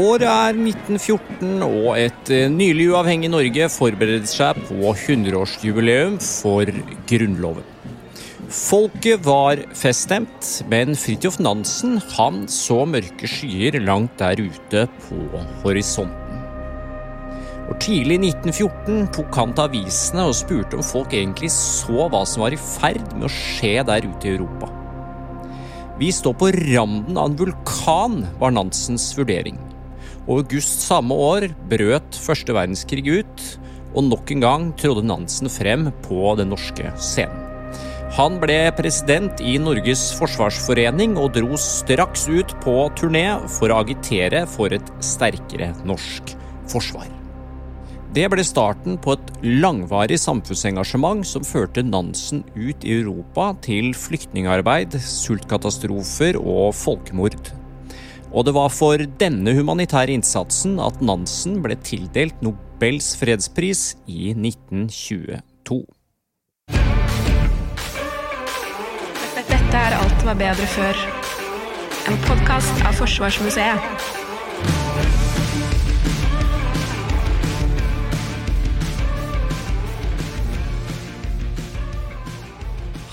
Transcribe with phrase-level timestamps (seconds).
[0.00, 6.70] Året er 1914, og et eh, nylig uavhengig Norge forbereder seg på 100-årsjubileum for
[7.10, 7.66] Grunnloven.
[8.50, 16.16] Folket var feststemt, men Fridtjof Nansen han så mørke skyer langt der ute på horisonten.
[17.70, 22.24] Og Tidlig i 1914 tok han til avisene og spurte om folk egentlig så hva
[22.26, 24.70] som var i ferd med å skje der ute i Europa.
[26.00, 29.60] Vi står på randen av en vulkan, var Nansens vurdering.
[30.30, 33.46] Og august samme år brøt første verdenskrig ut,
[33.98, 37.48] og nok en gang trådte Nansen frem på den norske scenen.
[38.14, 43.24] Han ble president i Norges forsvarsforening og dro straks ut på turné
[43.58, 46.34] for å agitere for et sterkere norsk
[46.70, 47.06] forsvar.
[48.10, 49.30] Det ble starten på et
[49.62, 57.38] langvarig samfunnsengasjement som førte Nansen ut i Europa til flyktningarbeid, sultkatastrofer og folkemord.
[58.30, 65.80] Og det var for denne humanitære innsatsen at Nansen ble tildelt Nobels fredspris i 1922.
[69.50, 71.04] Dette er Alt var bedre før.
[72.10, 74.19] En podkast av Forsvarsmuseet.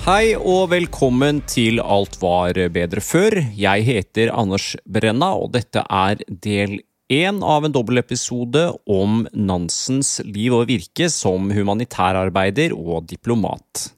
[0.07, 3.33] Hei og velkommen til Alt var bedre før.
[3.59, 6.77] Jeg heter Anders Brenna, og dette er del
[7.11, 13.89] én av en dobbeltepisode om Nansens liv og virke som humanitærarbeider og diplomat.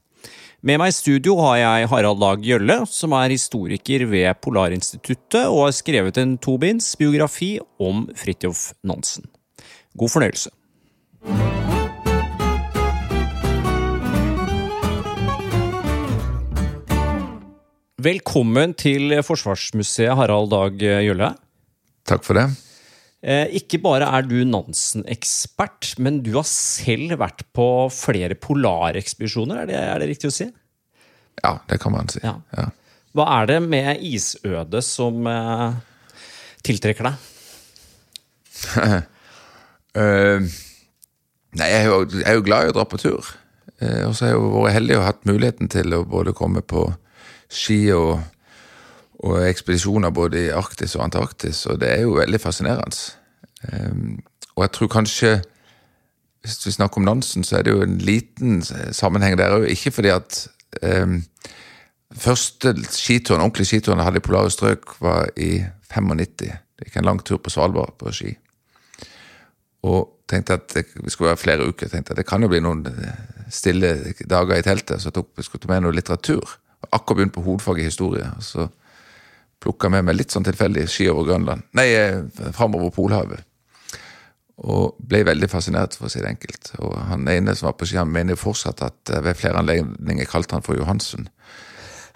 [0.66, 5.68] Med meg i studio har jeg Harald Dag Gjølle, som er historiker ved Polarinstituttet og
[5.68, 9.30] har skrevet en tobinds biografi om Fridtjof Nansen.
[9.94, 10.50] God fornøyelse.
[18.00, 21.34] Velkommen til Forsvarsmuseet, Harald Dag Gjølle.
[22.08, 22.44] Takk for det.
[23.20, 29.68] Eh, ikke bare er du Nansen-ekspert, men du har selv vært på flere polarekspedisjoner, er
[29.68, 30.46] det, er det riktig å si?
[31.42, 32.22] Ja, det kan man si.
[32.24, 32.38] Ja.
[32.56, 32.70] Ja.
[33.18, 35.76] Hva er det med isødet som eh,
[36.64, 37.28] tiltrekker deg?
[39.98, 40.40] uh,
[41.58, 43.34] nei, jeg er, jo, jeg er jo glad i å dra på tur.
[43.82, 46.88] Uh, og så har jeg vært heldig og hatt muligheten til å både komme på
[47.50, 48.20] ski og,
[49.20, 53.16] og ekspedisjoner både i Arktis og Antarktis, og det er jo veldig fascinerende.
[53.72, 54.20] Um,
[54.56, 55.32] og jeg tror kanskje
[56.40, 58.62] hvis vi snakker om Nansen, så er det jo en liten
[58.96, 59.66] sammenheng der òg.
[59.68, 60.46] Ikke fordi at
[60.82, 61.20] um,
[62.10, 65.60] Første skituren, ordentlig skituren jeg hadde i polare strøk, var i
[65.92, 66.26] 95.
[66.40, 68.32] Det gikk en lang tur på Svalbard på ski.
[69.86, 71.88] Og tenkte at det skulle være flere uker.
[71.88, 72.82] tenkte at Det kan jo bli noen
[73.50, 76.58] stille dager i teltet, så jeg tok, skulle ta med noe litteratur.
[76.90, 78.26] Akkurat begynt på hovedfag i historie.
[78.40, 78.68] Så
[79.60, 81.62] plukka med meg litt sånn tilfeldig ski over Grønland.
[81.76, 81.88] Nei,
[82.56, 83.44] framover Polhavet.
[84.60, 86.72] Og ble veldig fascinert, for å si det enkelt.
[86.84, 90.28] Og han ene som var på ski, han mener jo fortsatt at ved flere anledninger
[90.28, 91.28] kalte han for Johansen.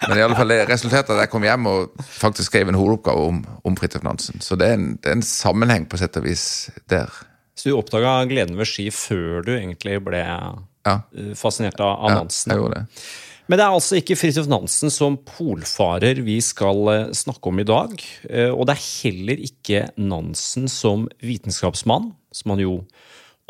[0.05, 3.23] Men i alle fall det resulterte at jeg kom hjem og faktisk skrev en hovedoppgave
[3.31, 4.41] om, om Fridtjof Nansen.
[4.43, 6.43] Så det er, en, det er en sammenheng på sett og vis
[6.91, 7.09] der.
[7.55, 10.99] Så du oppdaga gleden ved ski før du egentlig ble Ja.
[11.15, 12.51] eh, fascinert av, av Ja, Nansen?
[12.51, 13.05] jeg gjorde det.
[13.45, 17.67] Men det er altså ikke Fridtjof Nansen som polfarer vi skal eh, snakke om i
[17.67, 17.91] dag.
[18.25, 22.79] eh, Og det er heller ikke Nansen som vitenskapsmann, som han jo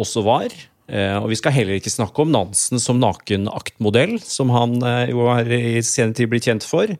[0.01, 0.51] også var.
[0.91, 4.75] Eh, Og vi skal heller ikke snakke om Nansen som nakenaktmodell, som han
[5.07, 6.91] jo har i senere tid blitt kjent for.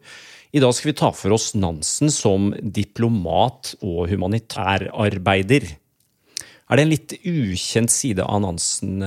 [0.56, 5.68] I dag skal vi ta for oss Nansen som diplomat og humanitærarbeider.
[6.66, 9.04] Er det en litt ukjent side av Nansen,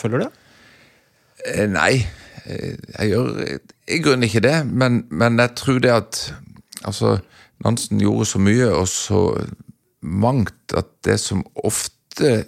[0.00, 0.40] føler du?
[1.68, 2.06] Nei,
[2.48, 3.30] jeg gjør
[3.88, 4.56] i grunnen ikke det.
[4.66, 6.20] Men, men jeg tror det at
[6.84, 7.18] altså,
[7.64, 9.22] Nansen gjorde så mye og så
[10.00, 12.44] mangt at det som ofte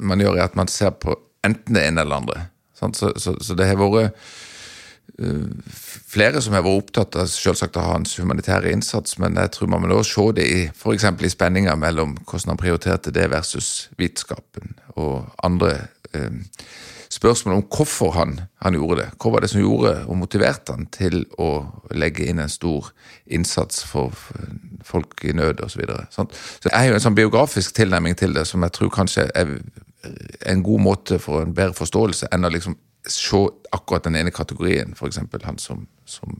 [0.00, 2.46] man gjør, er at man ser på enten det ene eller andre.
[2.74, 4.14] Så, så, så det har vært
[5.20, 5.48] eh,
[6.10, 9.84] flere som har vært opptatt av selvsagt av hans humanitære innsats, men jeg tror man
[9.84, 11.08] må også se det i f.eks.
[11.20, 15.76] i spenninga mellom hvordan han prioriterte det versus vitenskapen og andre
[16.14, 16.40] eh,
[17.20, 18.34] spørsmål om hvorfor han,
[18.64, 19.08] han gjorde det.
[19.20, 21.50] Hva var det som gjorde og motiverte han til å
[21.92, 22.90] legge inn en stor
[23.28, 24.16] innsats for
[24.86, 25.76] folk i nød osv.
[25.76, 26.34] Så, videre, sant?
[26.34, 29.58] så jeg har jo en sånn biografisk tilnærming til det som jeg tror kanskje er
[30.48, 32.78] en god måte for en bedre forståelse enn å liksom
[33.08, 35.20] se akkurat den ene kategorien, f.eks.
[35.44, 36.36] han som, som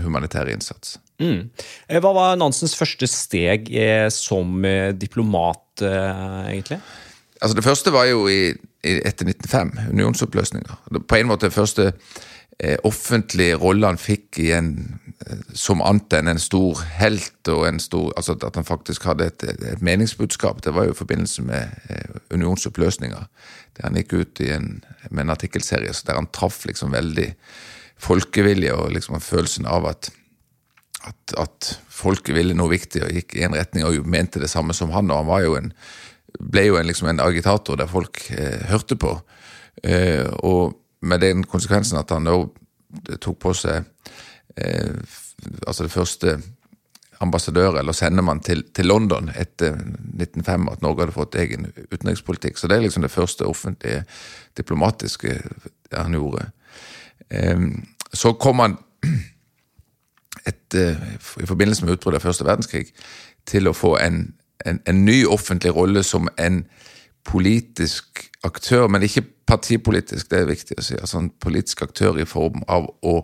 [0.00, 0.96] humanitær innsats.
[1.22, 1.50] Mm.
[1.88, 6.78] Eh, Hva var Nansens første steg eh, som eh, diplomat, egentlig?
[7.42, 8.52] Altså Det første var jo i
[8.82, 10.78] etter 1905, unionsoppløsninga.
[11.08, 11.92] På en måte den første
[12.58, 14.74] eh, offentlige rolle han fikk i en
[15.54, 19.44] som annet enn en stor helt, og en stor, altså at han faktisk hadde et,
[19.72, 20.62] et meningsbudskap.
[20.64, 23.26] Det var jo i forbindelse med eh, unionsoppløsninga,
[23.76, 24.72] der han gikk ut en,
[25.10, 27.30] med en artikkelserie der han traff liksom veldig
[28.02, 30.10] folkevilje og liksom følelsen av at,
[31.06, 34.74] at, at folket ville noe viktig og gikk i en retning og mente det samme
[34.74, 35.10] som han.
[35.10, 35.70] Og han var jo en,
[36.42, 39.14] ble jo en, liksom en agitator der folk eh, hørte på.
[39.82, 43.84] Eh, og med den konsekvensen at han da tok på seg
[44.56, 44.98] eh,
[45.66, 46.36] altså det første
[47.22, 52.58] ambassadør eller sendemann til, til, London etter 1905, at Norge hadde fått egen utenrikspolitikk.
[52.58, 54.02] Så det er liksom det første offentlige
[54.58, 55.36] diplomatiske
[55.92, 56.48] han gjorde.
[57.30, 57.68] Eh,
[58.12, 58.76] så kom han
[60.46, 62.88] et, i forbindelse med utbruddet av første verdenskrig
[63.46, 64.32] til å få en,
[64.66, 66.62] en, en ny offentlig rolle som en
[67.24, 70.96] politisk aktør, men ikke partipolitisk, det er viktig å si.
[70.98, 73.16] altså En politisk aktør i form av å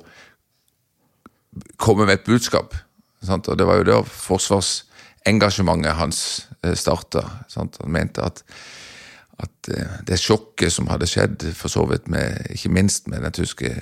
[1.80, 2.76] komme med et budskap.
[3.24, 3.48] Sant?
[3.48, 6.20] Og det var jo der forsvarsengasjementet hans
[6.62, 7.24] eh, starta.
[7.56, 8.44] Han mente at,
[9.38, 13.34] at, eh, det sjokket som hadde skjedd, for så vidt med, ikke minst med den
[13.40, 13.72] tyske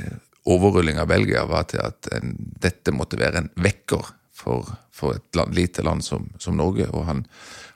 [0.47, 5.39] overrulling av Belgia, var til at en, dette måtte være en vekker for, for et
[5.39, 6.89] land, lite land som, som Norge.
[6.93, 7.25] Og han,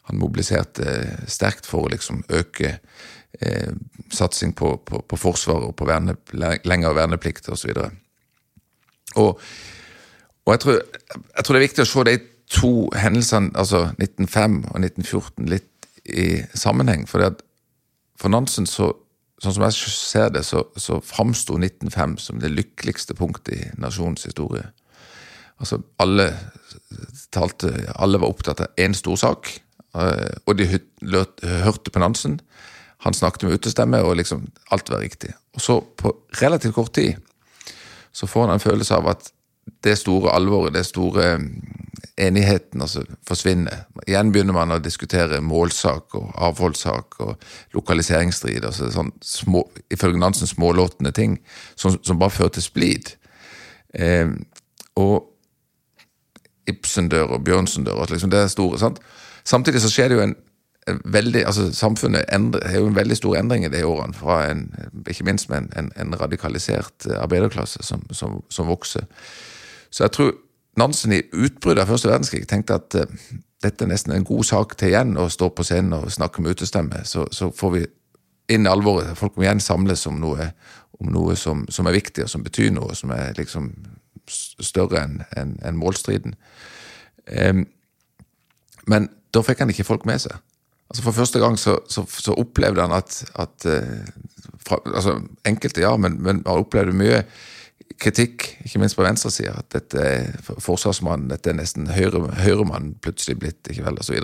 [0.08, 2.76] han, mobiliserte sterkt for å liksom øke
[3.40, 3.72] eh,
[4.12, 6.16] satsing på, på, på Forsvaret og på verne,
[6.68, 7.72] lengre verneplikt osv.
[7.74, 9.44] Og, så og
[10.50, 10.80] og jeg tror,
[11.36, 12.16] jeg tror, det er viktig å se de
[12.50, 16.26] to hendelsene, altså 1905 og 1914, litt i
[16.58, 17.04] sammenheng.
[17.06, 17.44] For, det,
[18.18, 18.88] for Nansen, så,
[19.38, 24.26] sånn som jeg ser det, så, så framsto 1905 som det lykkeligste punktet i nasjonens
[24.26, 24.72] historie.
[25.60, 26.30] Altså, alle
[27.34, 29.50] talte, alle var opptatt av én stor sak,
[29.94, 32.40] eh, og de hørte på Nansen.
[33.04, 35.32] Han snakket med utestemme, og liksom alt var riktig.
[35.54, 37.16] Og så, på relativt kort tid,
[38.12, 39.30] så får han en følelse av at
[39.84, 41.48] det store alvoret, det store mm,
[42.18, 43.84] enigheten, altså forsvinner.
[44.06, 47.34] Igjen begynner man å diskutere målsak og avholdssak og
[47.76, 48.64] lokaliseringsstrid.
[48.64, 51.38] altså sånn små, Ifølge Nansen smålåtende ting
[51.76, 53.14] som, som, bare fører til splid.
[53.94, 54.28] Eh,
[55.00, 55.29] og
[56.70, 58.78] Ibsen dør og Bjørnsen dør, og liksom det er store.
[58.78, 59.00] sant?
[59.44, 60.36] Samtidig så skjer det jo en
[61.04, 64.68] veldig, altså Samfunnet er jo en veldig stor endring i de årene, fra en,
[65.06, 69.04] ikke minst med en, en, en radikalisert arbeiderklasse som, som, som vokser.
[69.90, 70.32] Så jeg tror
[70.78, 73.30] Nansen i utbruddet av første verdenskrig tenkte at uh,
[73.60, 76.54] dette er nesten en god sak til igjen å stå på scenen og snakke med
[76.56, 77.02] utestemme.
[77.04, 77.82] Så, så får vi
[78.54, 79.12] inn alvoret.
[79.18, 80.50] Folk må igjen samles om noe,
[81.00, 83.68] om noe som, som, er viktig, og som betyr noe, som er liksom
[84.28, 86.36] større enn en, en målstriden.
[87.30, 87.66] Um,
[88.90, 90.36] men da fikk han ikke folk med seg.
[90.90, 94.10] Altså For første gang så, så, så opplevde han at, at uh,
[94.66, 97.22] fra, altså Enkelte, ja, men, men han opplevde mye
[98.00, 100.28] kritikk, ikke minst på venstresida, at dette er
[100.62, 104.16] forsvarsmannen, dette er nesten høyre, høyremann plutselig blitt, ikke vel, osv.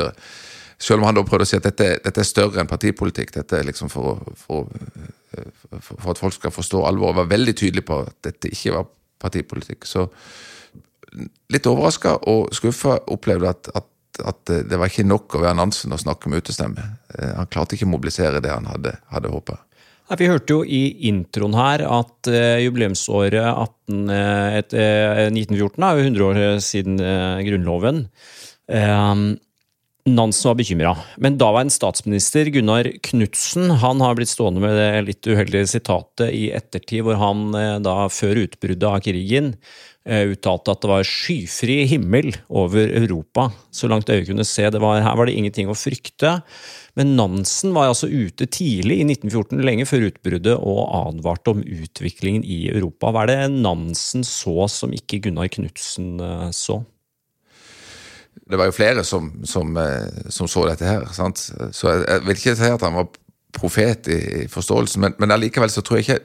[0.79, 3.33] Selv om han da prøvde å si at dette, dette er større enn partipolitikk.
[3.37, 4.69] Dette er liksom for, for,
[5.81, 7.17] for, for at folk skal forstå alvoret.
[7.23, 8.91] Var veldig tydelig på at dette ikke var
[9.27, 9.87] partipolitikk.
[9.89, 10.07] Så
[11.53, 13.89] litt overraska og skuffa opplevde at, at,
[14.25, 16.85] at, det var ikke nok å være Nansen og snakke med utestemme.
[17.15, 19.61] Eh, han klarte ikke å mobilisere det han hadde, hadde håpa.
[20.07, 25.99] Vi hørte jo i introen her at uh, jubileumsåret 18, uh, et, uh, 1914 er
[25.99, 27.01] jo 100 år siden
[27.49, 28.05] Grunnloven.
[30.07, 35.27] Nansen var bekymra, men daværende statsminister Gunnar Knudsen han har blitt stående med det litt
[35.27, 37.51] uheldige sitatet i ettertid, hvor han
[37.83, 39.57] da før utbruddet av krigen
[40.07, 43.49] uttalte at det var skyfri himmel over Europa.
[43.75, 44.69] Så langt øyet kunne se.
[44.71, 46.37] Det var, her var det ingenting å frykte.
[46.97, 52.47] Men Nansen var altså ute tidlig, i 1914, lenge før utbruddet, og advarte om utviklingen
[52.47, 53.11] i Europa.
[53.11, 56.85] Hva er det Nansen så som ikke Gunnar Knutsen eh, så?
[58.37, 61.07] Det var jo flere som, som, eh, som så dette her.
[61.17, 61.49] Sant?
[61.73, 63.09] Så jeg, jeg, vil ikke si at han var
[63.57, 66.25] profet i, i forståelsen, men, men allikevel så tror jeg ikke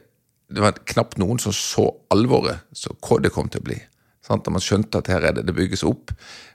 [0.52, 3.80] det var knapt noen som så alvoret, så hva det kom til å bli.
[4.26, 4.50] Sant?
[4.52, 6.12] Man skjønte at her er det, det bygges opp,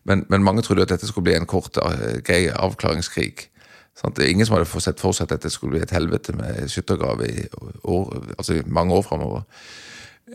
[0.09, 3.49] men, men mange trodde at dette skulle bli en kort, uh, grei avklaringskrig.
[3.97, 4.21] Sant?
[4.21, 7.47] Ingen som hadde sett for seg at dette skulle bli et helvete med skyttergrav i
[7.89, 9.45] år, altså mange år framover.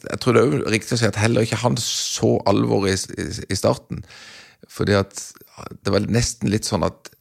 [0.01, 3.27] Jeg tror det er riktig å si at heller ikke han så alvoret i, i,
[3.51, 4.05] i, starten.
[4.71, 5.23] Fordi at
[5.83, 7.11] det var nesten litt sånn at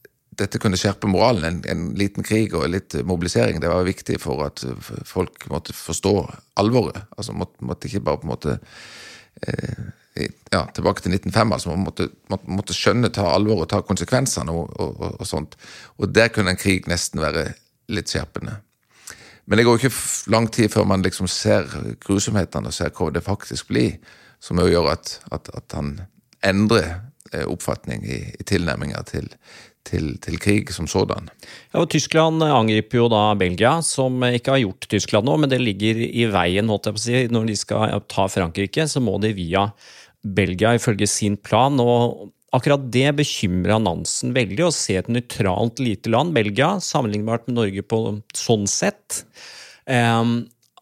[0.40, 1.44] dette kunne skjerpe moralen.
[1.44, 3.60] En, en, liten krig og litt mobilisering.
[3.60, 4.62] Det var viktig for at
[5.08, 6.14] folk måtte forstå
[6.62, 7.08] alvoret.
[7.16, 8.56] Altså måtte, måtte ikke bare på en måte
[9.42, 9.82] eh,
[10.52, 15.04] ja, tilbake til 1905, altså måtte, måtte skjønne, ta alvor og ta konsekvensene og, og,
[15.12, 15.56] og, sånt.
[15.98, 17.50] Og der kunne en krig nesten være
[17.90, 18.60] litt skjerpende.
[19.50, 21.66] Men det går ikke lang tid før man liksom ser
[22.04, 23.96] grusomhetene og ser hva det faktisk blir,
[24.40, 25.96] som jo gjør at, at, at han
[26.46, 27.00] endrer
[27.46, 29.28] oppfatning i, i tilnærminga til,
[29.88, 31.30] til, til krig som sådan.
[31.72, 35.60] Ja, og Tyskland angriper jo da Belgia, som ikke har gjort Tyskland nå, men det
[35.62, 36.68] ligger i veien.
[36.72, 37.22] holdt jeg på å si.
[37.32, 39.68] Når de skal ta Frankrike, så må de via
[40.20, 41.78] Belgia ifølge sin plan.
[41.80, 47.60] og Akkurat det bekymra Nansen veldig, å se et nøytralt lite land, Belgia, sammenlignbart med
[47.60, 48.00] Norge på
[48.34, 49.22] sånn sett.
[49.86, 50.24] eh,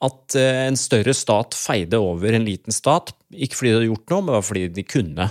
[0.01, 4.11] At eh, en større stat feide over en liten stat, ikke fordi de hadde gjort
[4.15, 5.29] noe, men fordi de kunne.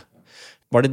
[0.74, 0.92] Var det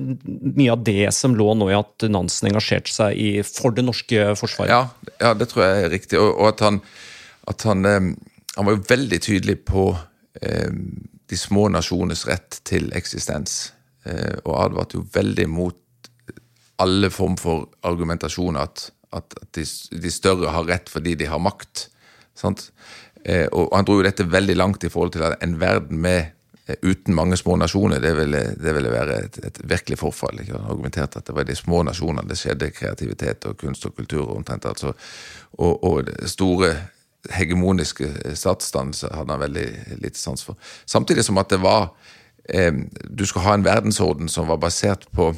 [0.55, 4.29] mye av det som lå nå i at Nansen engasjerte seg i, for det norske
[4.39, 4.71] forsvaret?
[4.71, 6.21] Ja, ja, det tror jeg er riktig.
[6.21, 6.79] Og, og at han,
[7.51, 7.83] at han,
[8.55, 9.89] han var jo veldig tydelig på
[10.43, 10.71] eh,
[11.27, 13.73] de små nasjoners rett til eksistens.
[14.07, 15.81] Eh, og advarte jo veldig mot
[16.83, 21.89] alle form for argumentasjon at, at, de, de større har rett fordi de har makt.
[22.39, 22.69] Sant?
[23.25, 26.35] Eh, og han dro jo dette veldig langt i forhold til at en verden med
[26.83, 30.41] uten mange små nasjoner, det ville, det ville være et, et virkelig forfall.
[30.41, 30.57] Ikke?
[30.57, 33.97] Han argumenterte at det var i de små nasjonene det skjedde kreativitet og kunst og
[33.97, 34.31] kultur.
[34.37, 34.95] omtrent altså.
[35.59, 36.75] Og, og store
[37.31, 39.67] hegemoniske statsdannelser hadde han veldig
[40.03, 40.57] lite sans for.
[40.87, 41.95] Samtidig som at det var
[42.49, 42.73] eh,
[43.11, 45.35] Du skulle ha en verdensorden som var basert på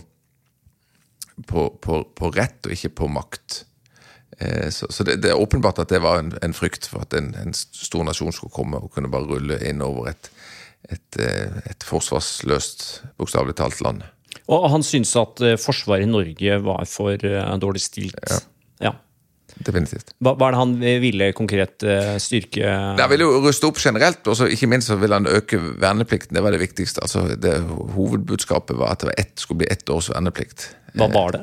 [1.46, 3.64] på, på, på rett og ikke på makt.
[4.38, 8.32] Eh, så det, er åpenbart at det var en, frykt for at en stor nasjon
[8.32, 10.30] skulle komme og kunne bare rulle inn over et,
[10.92, 12.84] et, eh, et forsvarsløst,
[13.18, 14.04] bokstavelig talt land.
[14.52, 18.20] Og han syntes at eh, forsvaret i Norge var for eh, dårlig stilt.
[18.82, 18.92] Ja.
[19.56, 20.10] Definitivt.
[20.20, 21.80] Hva, hva er det han ville konkret
[22.20, 26.36] styrke Han ville jo ruste opp generelt, og ikke minst så ville han øke verneplikten.
[26.36, 27.00] Det var det viktigste.
[27.00, 27.54] altså det
[27.94, 30.66] Hovedbudskapet var at det ett, skulle bli ett års verneplikt.
[30.92, 31.42] Hva var det?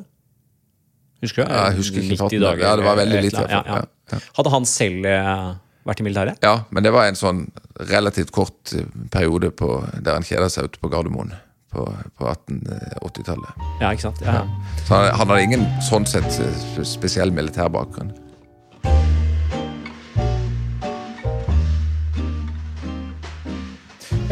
[1.26, 1.56] Husker du?
[1.56, 2.46] Ja, jeg husker ikke 90 farten.
[2.62, 3.48] Ja, det var veldig lite.
[3.50, 4.22] Ja, ja.
[4.38, 5.10] Hadde han selv
[5.88, 6.44] vært i militæret?
[6.46, 7.46] Ja, men det var en sånn
[7.90, 11.34] relativt kort eh, periode på, der han kjeda seg ute på Gardermoen
[11.74, 11.86] på,
[12.20, 13.64] på 1880-tallet.
[13.82, 14.22] Ja, ikke sant?
[14.26, 14.76] Ja, ja.
[14.86, 16.38] Så han, han hadde ingen sånn sett
[16.86, 18.14] spesiell militær bakgrunn.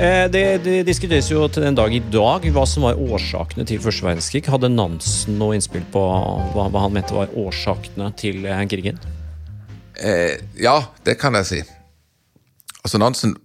[0.01, 3.81] Eh, Det, det diskuteres jo til den dag i dag hva som var årsakene til
[3.83, 4.47] første verdenskrig.
[4.49, 6.01] Hadde Nansen noe innspill på
[6.55, 9.01] hva, hva han mente var årsakene til eh, krigen?
[10.01, 11.61] Eh, ja, det kan jeg si.
[12.81, 13.35] Altså Nansen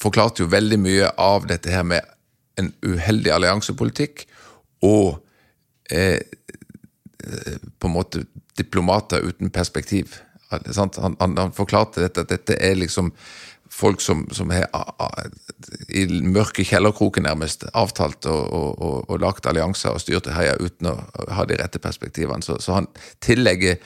[0.00, 2.00] forklarte jo veldig mye av dette her med
[2.56, 4.24] en uheldig alliansepolitikk
[4.86, 5.18] og
[5.92, 8.24] eh, eh, på en måte
[8.56, 10.16] diplomater uten perspektiv.
[10.48, 10.90] Han,
[11.20, 13.12] han, han forklarte dette, at dette er liksom
[13.68, 14.68] folk som, som har
[15.92, 20.88] i mørke kjellerkroken nærmest avtalt og, og, og, og lagt allianser og styrt heia uten
[20.92, 20.96] å
[21.36, 22.44] ha de rette perspektivene.
[22.46, 22.88] Så, så han
[23.20, 23.76] tillegger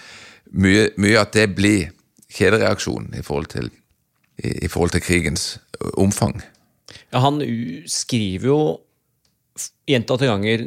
[0.52, 1.90] mye, mye at det blir
[2.30, 3.70] kjedereaksjon i forhold til,
[4.42, 5.58] i, i forhold til krigens
[5.98, 6.40] omfang.
[7.12, 7.40] Ja, han
[7.90, 8.60] skriver jo
[9.90, 10.62] gjentatte ganger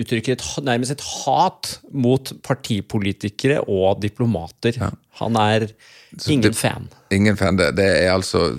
[0.00, 4.78] uttrykker et, nærmest et hat mot partipolitikere og diplomater.
[5.20, 5.66] Han er
[6.28, 6.88] ingen det- fan.
[7.12, 7.58] Ingen fan.
[7.58, 8.58] Det, det er altså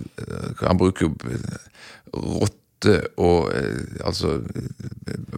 [0.62, 4.40] Han bruker jo eh, rotte og eh, altså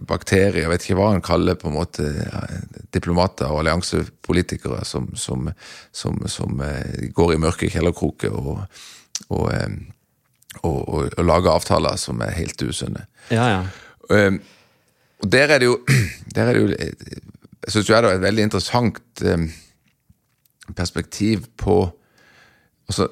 [0.06, 5.14] bakterier, jeg vet ikke hva han kaller på en måte eh, diplomater og alliansepolitikere som,
[5.16, 5.50] som,
[5.92, 8.64] som, som eh, går i mørke kjellerkroker og,
[9.28, 9.50] og,
[10.62, 13.06] og, og, lager avtaler som er helt usunne.
[13.30, 13.62] Ja, ja.
[14.10, 14.40] Um,
[15.22, 15.80] og der er det jo,
[16.34, 16.68] der er det jo
[17.62, 19.22] Jeg syns jo er det et veldig interessant
[20.74, 21.76] perspektiv på
[22.88, 23.06] altså,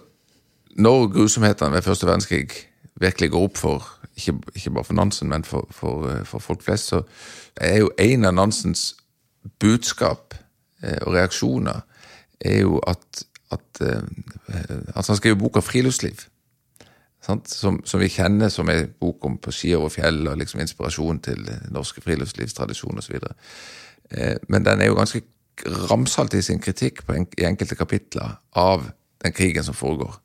[0.76, 2.69] Når grusomhetene ved første verdenskrig
[3.00, 6.62] virkelig går opp for ikke, ikke bare for Nansen, men for, for, eh, for folk
[6.62, 7.02] flest, så
[7.56, 8.96] er jo en av Nansens
[9.60, 10.34] budskap
[10.82, 11.80] eh, og reaksjoner
[12.40, 13.80] er jo at, at
[14.94, 16.28] altså Han skriver boka 'Friluftsliv'?
[17.46, 21.20] Som, som vi kjenner som en bok om på ski over fjell, og liksom inspirasjon
[21.20, 23.18] til norske friluftslivstradisjon osv.
[24.10, 25.22] Eh, men den er jo ganske
[25.90, 28.88] ramsalt i sin kritikk en, i enkelte kapitler av
[29.24, 30.16] den krigen som foregår.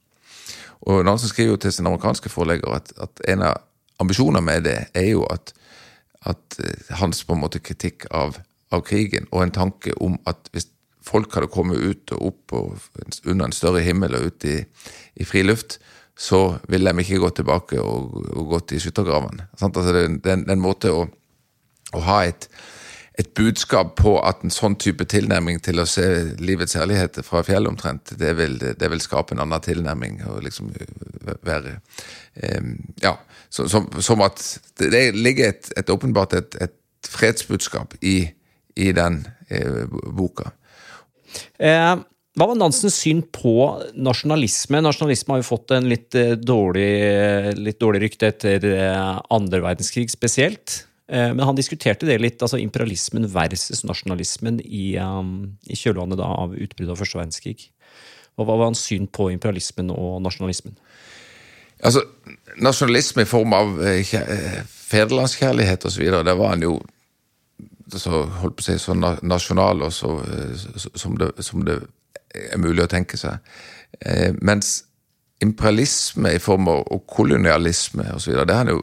[0.86, 3.62] Og Nansen skriver jo til sin amerikanske forlegger at, at en av
[4.04, 5.54] ambisjonene med det er jo at,
[6.30, 8.38] at eh, hans på en måte kritikk av,
[8.76, 10.70] av krigen, og en tanke om at hvis
[11.06, 12.88] folk hadde kommet ut og opp og
[13.26, 14.58] under en større himmel og ut i,
[15.22, 15.78] i friluft,
[16.18, 19.50] så ville de ikke gått tilbake og, og gått i skyttergravene.
[19.60, 21.04] Altså det, er en- måte å,
[21.94, 22.48] å ha et,
[23.18, 26.06] et budskap på at en sånn type tilnærming til å se
[26.42, 30.74] livets herligheter fra fjellet omtrent, det vil, det vil skape en annen tilnærming og liksom
[31.46, 31.78] være
[32.58, 33.16] um, Ja,
[33.50, 34.42] så, som, som at
[34.82, 36.76] det, ligger et, et åpenbart et, et
[37.08, 38.18] fredsbudskap i,
[38.76, 40.50] i den eh, boka.
[41.62, 41.94] Eh,
[42.36, 43.54] hva var Nansens syn på
[43.96, 44.82] nasjonalisme?
[44.84, 46.90] Nasjonalisme har jo fått en litt eh, dårlig,
[47.62, 50.82] litt dårlig rykte etter eh, andre verdenskrig spesielt.
[51.08, 56.56] Eh, men han diskuterte det litt, altså imperialismen versus nasjonalismen i, um, i kjølvannet av
[56.56, 57.70] utbruddet av første verdenskrig.
[58.36, 60.76] Hva var hans syn på imperialismen og nasjonalismen?
[61.86, 62.02] Altså,
[62.56, 66.78] Nasjonalisme i form av fedrelandskjærlighet federlandskjærlighet osv., det var han jo
[67.92, 70.12] så holdt på å si, så nasjonal og så,
[70.96, 71.80] som, det, som det
[72.36, 73.44] er mulig å tenke seg.
[74.00, 74.86] Eh, mens
[75.46, 78.82] imperialisme i form av og kolonialisme osv., det har han jo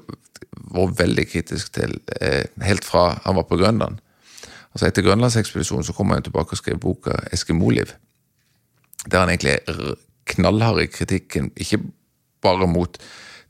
[0.73, 4.00] vært veldig kritisk til eh, helt fra han var på Grønland.
[4.73, 7.97] Altså Etter Grønlandsekspedisjonen så kom han jo tilbake og skrev boka 'Eskimoliv'.
[9.11, 9.95] Der han egentlig er
[10.26, 11.83] knallhard i kritikken, ikke
[12.42, 12.99] bare mot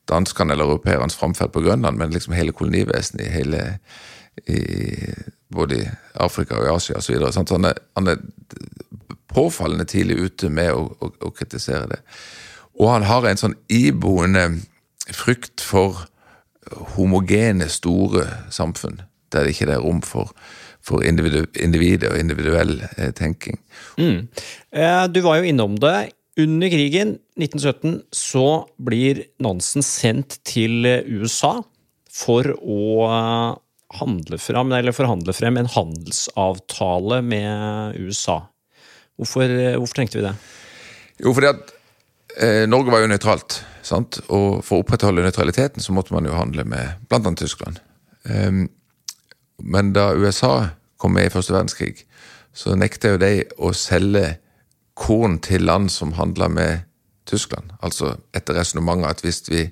[0.09, 3.79] danskene eller europeernes framferd på Grønland, men liksom hele kolonivesenet i hele
[4.47, 4.59] i,
[5.53, 7.17] både i Afrika og i Asia osv.
[7.51, 8.17] Han, er, han er
[9.29, 12.01] påfallende tidlig ute med å, å, å, kritisere det.
[12.81, 14.47] Og han har en sånn iboende
[15.13, 16.07] frykt for
[16.95, 19.03] homogene, store samfunn,
[19.33, 20.33] der det ikke er rom for,
[20.85, 23.59] for individet og individuell eh, tenking.
[23.99, 24.29] Mm.
[24.73, 26.13] Eh, du var jo innom det.
[26.41, 31.59] Under krigen, 1917, så blir Nansen sendt til USA
[32.13, 33.59] for å
[33.99, 38.41] handle frem, eller forhandle frem en handelsavtale med USA.
[39.21, 40.35] Hvorfor, eh, hvorfor tenkte vi det?
[41.21, 41.73] Jo, fordi at
[42.39, 43.63] eh, Norge var jo nøytralt.
[43.83, 44.21] sant?
[44.29, 47.35] Og for å opprettholde nøytraliteten så måtte man jo handle med bl.a.
[47.37, 47.81] Tyskland.
[48.25, 48.69] Um,
[49.59, 50.69] men da USA
[51.03, 52.05] kom med i første verdenskrig,
[52.55, 54.37] så nekta jo de å selge
[54.95, 56.87] korn til land som handla med
[57.27, 57.73] Tyskland.
[57.83, 59.67] Altså etter resonnementet at hvis vi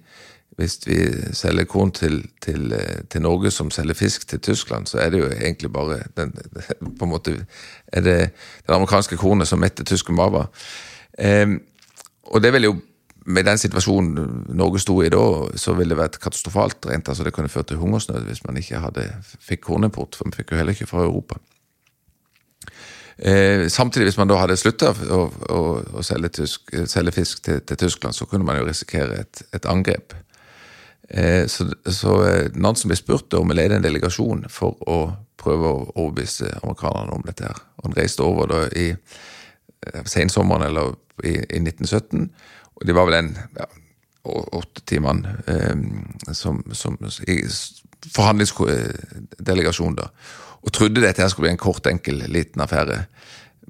[0.61, 0.97] hvis vi
[1.33, 5.19] selger korn til, til, eh, til, Norge som selger fisk til Tyskland, så er det
[5.19, 6.35] jo egentlig bare den,
[6.99, 7.47] på en måte,
[7.87, 8.19] er det
[8.67, 10.51] den amerikanske kornet som metter tyske maver.
[11.19, 11.47] Eh,
[12.31, 12.79] og det vil jo
[13.31, 15.23] med den situasjonen Norge sto i da,
[15.61, 17.09] så ville det vært katastrofalt rent.
[17.09, 19.07] altså Det kunne ført til hungersnød hvis man ikke hadde,
[19.45, 21.37] fikk kornimport, for vi fikk jo heller ikke fra Europa.
[23.19, 25.21] Eh, samtidig, hvis man da hadde slutta å,
[25.53, 25.61] å,
[26.01, 29.69] å selge, tysk, selge, fisk til, til, Tyskland, så kunne man jo risikere et, et
[29.69, 30.15] angrep.
[31.11, 35.03] Eh, så, så eh, Nansen ble spurt om å lede en delegasjon for å
[35.41, 37.51] prøve å overbevise amerikanerne om dette.
[37.51, 37.61] her.
[37.85, 38.95] Han reiste over da i
[40.05, 42.27] sensommeren eller i, i 1917,
[42.81, 43.67] og det var vel en ja,
[44.25, 46.97] åtte mann eh, som, som,
[48.15, 50.11] forhandlingsdelegasjon, da.
[50.61, 53.05] Og trodde dette her skulle bli en kort, enkel, liten affære.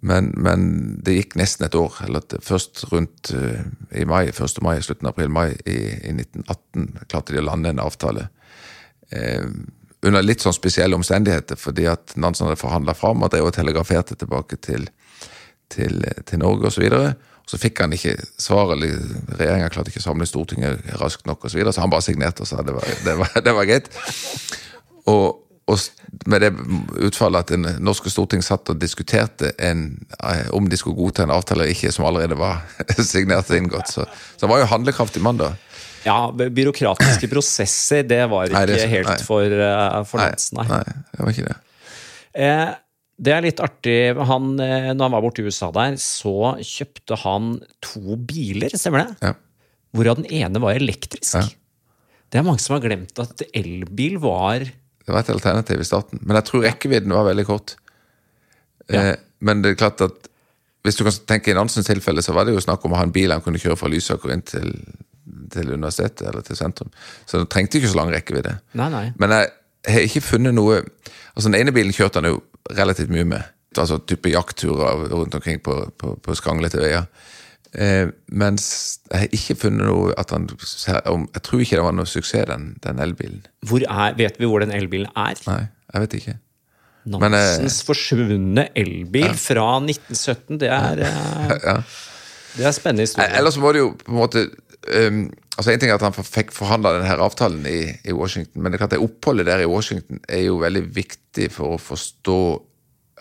[0.03, 0.63] Men, men,
[1.05, 2.01] det gikk nesten et år.
[2.07, 3.61] eller Først rundt uh,
[3.95, 4.63] i mai, 1.
[4.65, 5.77] mai, slutten av april-mai i,
[6.09, 8.29] i, 1918 klarte de å lande en avtale.
[9.11, 9.45] Eh,
[10.07, 14.17] under litt sånn spesielle omstendigheter, fordi at Nansen hadde forhandla fram og drev og telegraferte
[14.17, 14.87] tilbake til,
[15.71, 16.87] til, til Norge osv.
[16.91, 17.05] Så
[17.51, 18.99] så fikk han ikke svar, eller
[19.35, 22.45] regjeringa klarte ikke å samle Stortinget raskt nok og så, videre, så han bare signerte
[22.45, 23.89] og sa det var, det var, det var greit.
[25.11, 25.81] Og, og
[26.31, 26.51] med det
[27.09, 29.89] utfallet at det norske storting satt og diskuterte en,
[30.23, 32.63] eh, om de skulle godta en avtale eller ikke, som allerede var
[33.13, 33.91] signert og inngått.
[33.97, 34.07] Så,
[34.37, 35.51] så han var jo handlekraftig mann, da.
[36.05, 39.19] Ja, byråkratiske prosesser, det var ikke nei, det, helt nei.
[39.27, 40.69] for, uh, for Nansen, nei.
[40.71, 41.01] nei.
[41.11, 41.59] det var ikke det.
[42.47, 42.71] Eh,
[43.21, 43.99] det er litt artig.
[44.31, 47.55] Han, eh, når han var borte i USA der, så kjøpte han
[47.85, 49.31] to biler, stemmer det?
[49.31, 49.35] Ja.
[49.97, 51.37] Hvorav den ene var elektrisk.
[51.37, 51.47] Ja.
[52.31, 54.69] Det er mange som har glemt at elbil var
[55.11, 56.21] det var et alternativ i starten.
[56.23, 57.75] Men jeg tror rekkevidden var veldig kort.
[58.87, 59.01] Ja.
[59.01, 60.29] Eh, men det er klart at
[60.87, 63.07] hvis du kan tenke i Nansens tilfelle, så var det jo snakk om å ha
[63.09, 64.71] en bil han kunne kjøre fra Lysaker inn til,
[65.53, 66.93] til universitetet eller til sentrum.
[67.27, 68.55] Så det trengte ikke så lang rekkevidde.
[68.79, 69.03] Nei, nei.
[69.21, 69.51] Men jeg
[69.89, 70.83] har ikke funnet noe
[71.31, 72.41] Altså Den ene bilen kjørte han jo
[72.77, 73.57] relativt mye med.
[73.79, 77.07] Altså type jaktturer rundt omkring på, på, på skranglete veier.
[77.71, 78.65] Eh, mens
[79.13, 82.73] jeg har ikke funnet noe at han Jeg tror ikke det var noe suksess, den,
[82.83, 83.45] den elbilen.
[83.87, 85.39] Er, vet vi hvor den elbilen er?
[85.47, 85.63] Nei,
[85.95, 86.39] jeg vet ikke.
[87.11, 89.37] Nansens eh, forsvunne elbil ja.
[89.39, 90.59] fra 1917.
[90.61, 91.77] Det er, eh, ja.
[92.57, 93.31] det er spennende historie.
[93.39, 94.45] Ellers var det jo på en måte
[94.89, 95.23] um,
[95.57, 98.79] altså En ting er at han fikk forhandla denne avtalen i, i, Washington, men det,
[98.79, 102.41] er klart det oppholdet der i Washington er jo veldig viktig for å forstå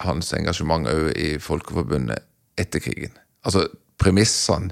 [0.05, 2.23] hans engasjement òg i Folkeforbundet
[2.59, 3.15] etter krigen.
[3.43, 3.65] Altså,
[3.99, 4.71] premissene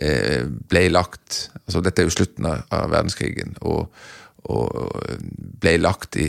[0.00, 3.86] eh, ble lagt altså Dette er jo slutten av, verdenskrigen, og,
[4.52, 4.98] og,
[5.60, 6.28] ble lagt i,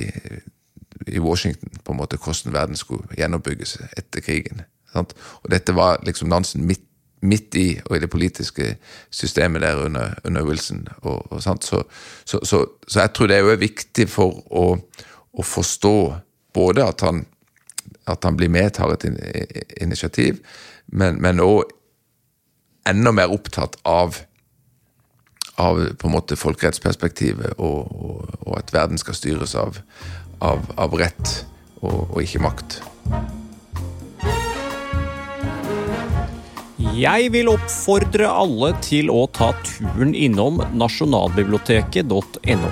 [1.10, 4.63] i, Washington, på en måte hvordan verden skulle gjenoppbygges etter krigen.
[4.93, 5.12] Sant?
[5.43, 6.84] Og dette var liksom Nansen midt,
[7.25, 8.75] midt, i, og i det politiske
[9.09, 10.88] systemet der under, under Wilson.
[11.01, 11.83] Og, og så, så,
[12.25, 14.67] så, så, jeg tror det er viktig for å,
[15.33, 15.97] å forstå
[16.55, 17.25] både at han
[18.09, 19.15] at han blir med, tar et in
[19.81, 20.38] initiativ,
[20.93, 21.63] men òg
[22.85, 24.19] enda mer opptatt av
[25.55, 29.79] av på en måte folkerettsperspektivet, og, og, og at verden skal styres av,
[30.43, 31.38] av, av rett
[31.79, 32.79] og, og ikke makt.
[36.75, 42.71] Jeg vil oppfordre alle til å ta turen innom nasjonalbiblioteket.no.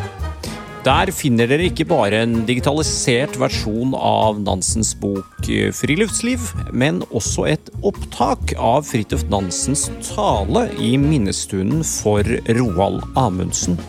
[0.84, 7.48] Der finner dere ikke bare en digitalisert versjon av Nansens bok eh, 'Friluftsliv', men også
[7.54, 12.28] et opptak av Fridtjof Nansens tale i minnestunden for
[12.60, 13.80] Roald Amundsen.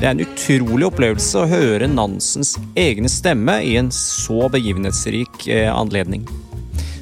[0.00, 5.68] Det er en utrolig opplevelse å høre Nansens egne stemme i en så begivenhetsrik eh,
[5.68, 6.24] anledning.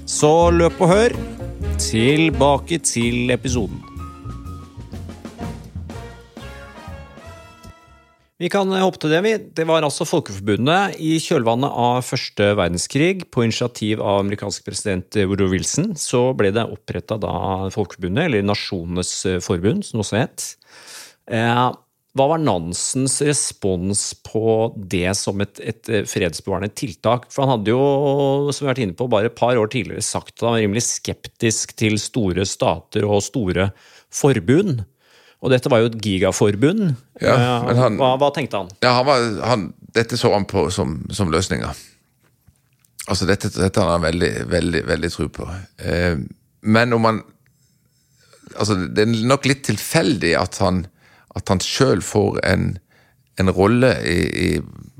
[0.02, 1.37] Så løp og hør.
[1.78, 3.78] Tilbake til episoden.
[8.38, 9.20] Vi kan hoppe til det.
[9.22, 9.32] vi.
[9.54, 13.24] Det var altså Folkeforbundet i kjølvannet av første verdenskrig.
[13.30, 17.18] På initiativ av amerikansk president Woodrow Wilson så ble det oppretta
[17.74, 19.14] Folkeforbundet, eller Nasjonenes
[19.46, 20.48] forbund, som det også het.
[22.18, 27.28] Eh, hva var Nansens respons på det som et, et, fredsbevarende tiltak?
[27.30, 30.02] For han hadde jo, som vi har vært inne på, bare et par år tidligere
[30.02, 33.70] sagt at han var rimelig skeptisk til store stater og store
[34.10, 34.82] forbund.
[35.38, 36.96] Og dette var jo et gigaforbund.
[37.22, 38.72] Ja, men han, hva, hva, tenkte han?
[38.82, 41.86] Ja, han, var, han Dette så han på som, som løsninger.
[43.08, 45.46] Altså, dette, dette har han veldig, veldig, veldig tro på.
[45.78, 46.18] Eh,
[46.66, 47.26] men om han
[48.58, 50.80] Altså, det er nok litt tilfeldig at han,
[51.36, 52.70] at han sjøl får en,
[53.40, 54.48] en rolle i, i,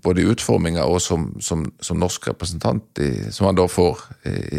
[0.04, 4.04] både i utforminga og som, som, som, norsk representant, i, som han da får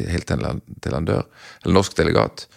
[0.09, 1.23] helt til han, dør.
[1.63, 2.47] Eller norsk delegat.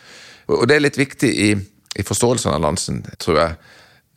[0.50, 1.52] Og det er litt viktig i
[1.94, 3.56] i forståelsen av Nansen, tror jeg,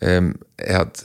[0.05, 1.03] er at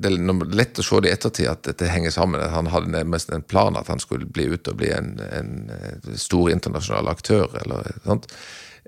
[0.00, 2.40] det er lett å se det i ettertid at dette henger sammen.
[2.40, 6.18] at Han hadde nærmest en plan at han skulle bli ute og bli en, en
[6.18, 7.50] stor internasjonal aktør.
[7.62, 7.90] eller.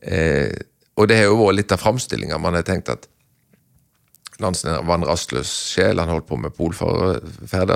[0.02, 0.52] Eh,
[0.96, 2.38] og det har jo vært litt av framstillinga.
[2.38, 3.08] Man har tenkt at
[4.42, 6.00] Nansen var en rastløs sjel.
[6.02, 7.22] Han holdt på med polferder,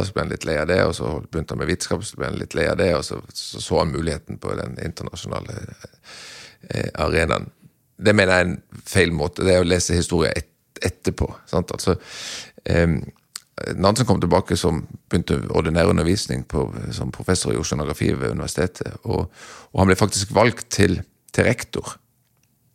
[0.04, 0.80] så ble han litt lei av det.
[0.86, 2.92] Og så begynte han med vitenskap, så ble han litt lei av det.
[2.98, 5.60] Og så så, så han muligheten på den internasjonale
[6.70, 7.50] eh, arenaen
[7.96, 9.44] det mener jeg er en feil måte.
[9.44, 10.50] Det er å lese historie et,
[10.84, 11.28] etterpå.
[11.48, 11.72] Sant?
[11.72, 11.96] Altså,
[12.68, 12.98] eh,
[13.80, 18.98] Nansen kom tilbake som begynte ordinær undervisning på, som professor i oceanografi ved universitetet.
[19.04, 19.30] Og,
[19.72, 20.98] og, han ble faktisk valgt til,
[21.32, 21.96] til rektor.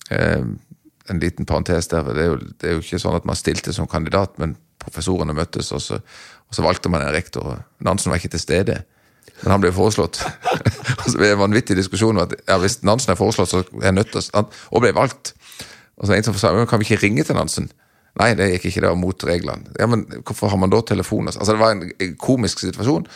[0.09, 0.41] Eh,
[1.11, 2.07] en liten parentes der.
[2.07, 5.35] Det er, jo, det er, jo, ikke sånn at man stilte som kandidat, men professorene
[5.37, 5.99] møttes, og så,
[6.47, 7.61] og så valgte man en rektor.
[7.83, 8.79] Nansen var ikke til stede.
[9.41, 10.21] Men han ble foreslått.
[11.01, 13.97] altså, det er en vanvittig diskusjon at ja, hvis Nansen er foreslått, så er jeg
[13.97, 15.33] nødt til å Og ble valgt.
[16.01, 17.69] Og så en som sa kan vi ikke ringe til Nansen?
[18.19, 19.71] Nei, det gikk ikke, det var mot reglene.
[19.79, 21.29] Ja, Men hvorfor har man da telefon?
[21.31, 23.07] Altså, Det var en komisk situasjon.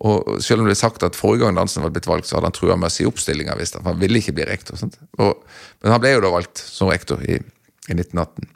[0.00, 2.48] Og selv om det ble sagt at forrige gang Nansen var blitt valgt, så hadde
[2.48, 4.80] han trua med å si opp stillinga hvis han ville ikke bli rektor.
[4.80, 8.48] Men han ble jo da valgt som rektor i, i 1918.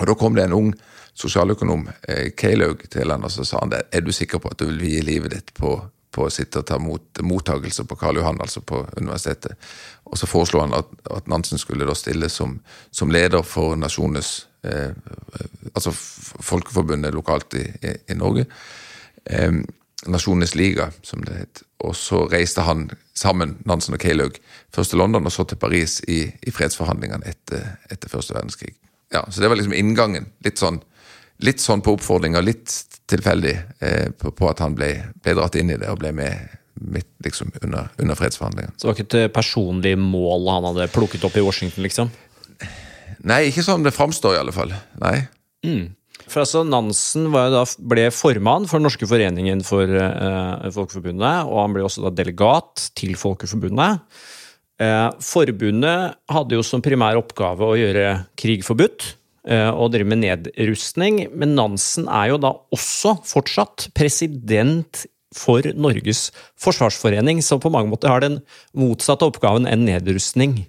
[0.00, 0.72] Og da kom det en ung
[1.14, 4.58] sosialøkonom, eh, Keilaug, til han og så sa han det, er du sikker på at
[4.58, 5.76] du vil vie livet ditt på
[6.14, 9.58] på å sitte og ta mot, mottagelse på Karl Johan, altså på universitetet.
[10.06, 12.58] Og så foreslo han at, at Nansen skulle da stille som,
[12.94, 14.92] som leder for nasjonenes eh,
[15.74, 18.44] Altså Folkeforbundet lokalt i, i, i Norge.
[19.26, 19.56] Eh,
[20.10, 21.62] Nasjonenes liga, som det het.
[21.84, 24.36] Og så reiste han sammen, Nansen og Keilaug,
[24.74, 28.74] først til London og så til Paris i, i fredsforhandlingene etter, etter første verdenskrig.
[29.14, 30.32] Ja, Så det var liksom inngangen.
[30.44, 30.82] Litt sånn
[31.42, 32.72] litt sånn på oppfordring og litt
[33.10, 33.54] tilfeldig
[33.84, 34.90] eh, på, på, at han ble,
[35.24, 36.54] ble, dratt inn i det og ble med
[36.94, 38.74] midt liksom under, under fredsforhandlingene.
[38.76, 42.10] Så det var ikke et personlig mål han hadde plukket opp i Washington, liksom?
[43.24, 44.74] Nei, ikke sånn det framstår, i alle fall.
[45.00, 45.16] Nei.
[45.64, 45.94] Mm.
[46.28, 51.84] For altså, Nansen da, ble formann for norske foreningen for eh, Folkeforbundet, og han ble
[51.86, 54.00] også da delegat til Folkeforbundet.
[54.82, 58.08] Eh, forbundet hadde jo som primær oppgave å gjøre
[58.40, 59.14] krig forbudt.
[59.44, 61.26] Eh, og drive med nedrustning.
[61.36, 66.30] Men Nansen er jo da også fortsatt president for Norges
[66.62, 68.38] forsvarsforening, som på mange måter har den
[68.78, 70.62] motsatte oppgaven enn nedrustning.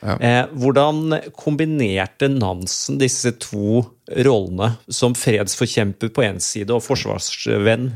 [0.00, 0.14] Ja.
[0.16, 3.82] Eh, hvordan kombinerte Nansen disse to
[4.24, 7.90] rollene som fredsforkjemper på én side og forsvarsvenn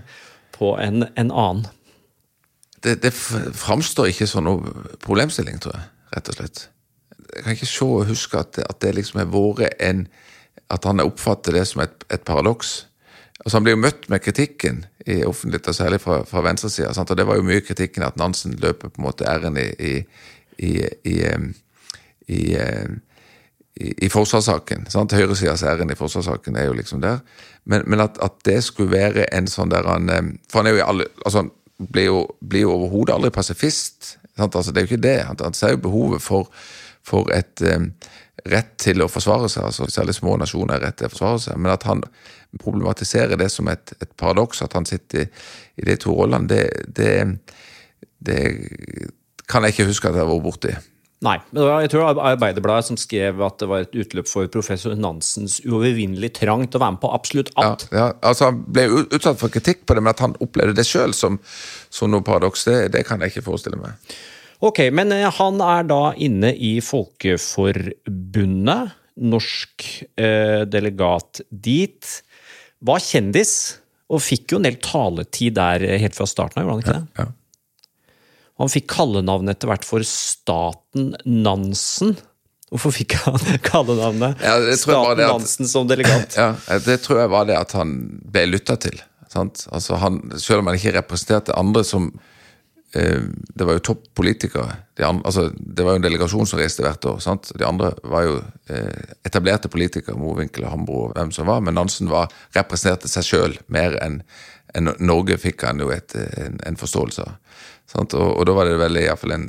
[0.56, 1.64] på en, en annen?
[2.84, 6.66] Det, det framstår ikke som noe problemstilling, tror jeg, rett og slett.
[7.34, 10.04] Jeg kan ikke se og huske at, at det liksom har vært en
[10.72, 12.86] at han oppfatter det som et, et paradoks.
[13.44, 16.92] Altså Han blir jo møtt med kritikken i offentlighet, og særlig fra, fra venstresida.
[16.96, 19.94] Og det var jo mye kritikken at Nansen løper på en måte æren i, i,
[20.58, 20.72] i,
[21.04, 21.18] i,
[22.28, 24.86] i forsvarssaken.
[24.90, 25.12] sant?
[25.12, 27.20] Høyresidas æren i forsvarssaken er jo liksom der.
[27.64, 30.10] Men, men at, at, det skulle være en sånn der han
[30.50, 31.46] For han er jo i alle altså
[31.78, 34.14] blir jo, blir jo overhodet aldri pasifist.
[34.36, 34.54] Sant?
[34.54, 35.18] Altså, det er jo ikke det.
[35.28, 36.50] Han, han ser jo behovet for,
[37.02, 37.90] for et um,
[38.50, 41.60] rett til å forsvare seg, altså særlig små nasjoner har rett til å forsvare seg,
[41.60, 42.02] men at han
[42.60, 45.28] problematiserer det som et, et paradoks, at han sitter i,
[45.80, 46.64] i de to rollene, det,
[46.96, 47.14] det,
[48.26, 48.40] det,
[49.50, 50.74] kan jeg ikke huske at jeg har vært borti.
[51.24, 54.42] Nei, men jeg tror det var Arbeiderbladet som skrev at det var et utløp for
[54.52, 57.80] professor Nansens uovervinnelig trang til å være med på absolutt alt.
[57.88, 60.84] Ja, ja, altså Han ble utsatt for kritikk på det, men at han opplevde det
[60.88, 61.38] sjøl som,
[61.88, 63.90] som, noe paradoks, det, det kan jeg ikke forestille meg.
[64.64, 68.82] Ok, men eh, han er da inne i Folkeforbundet.
[69.24, 69.84] Norsk
[70.18, 72.02] eh, delegat dit.
[72.84, 73.52] Var kjendis,
[74.10, 77.06] og fikk jo en del taletid der helt fra starten av, gjorde han ikke det?
[77.06, 77.28] Ja, Ja.
[78.62, 82.14] Han fikk kallenavnet etter hvert for Staten Nansen.
[82.70, 83.38] Hvorfor fikk han
[83.70, 86.36] kallenavnet Ja, Staten at- Nansen som delegat?
[86.38, 86.52] Ja,
[86.86, 87.96] det tror jeg var det at han
[88.30, 89.00] ble lytta til.
[89.32, 89.64] Sant?
[89.74, 92.12] Altså han, selv om han ikke representerte andre som
[92.94, 93.24] eh,
[93.58, 94.76] Det var jo toppolitikere.
[94.98, 97.18] De andre- altså, det var jo en delegasjon som reiste hvert år.
[97.22, 97.50] Sant?
[97.58, 98.36] De andre var jo
[98.70, 103.26] eh, etablerte politikere, Mowinckel og Hambro og hvem som var, men Nansen var, representerte seg
[103.32, 104.20] sjøl mer enn
[104.74, 107.34] en Norge fikk han jo et, en, en forståelse av.
[107.94, 109.48] Og, og da var det vel iallfall en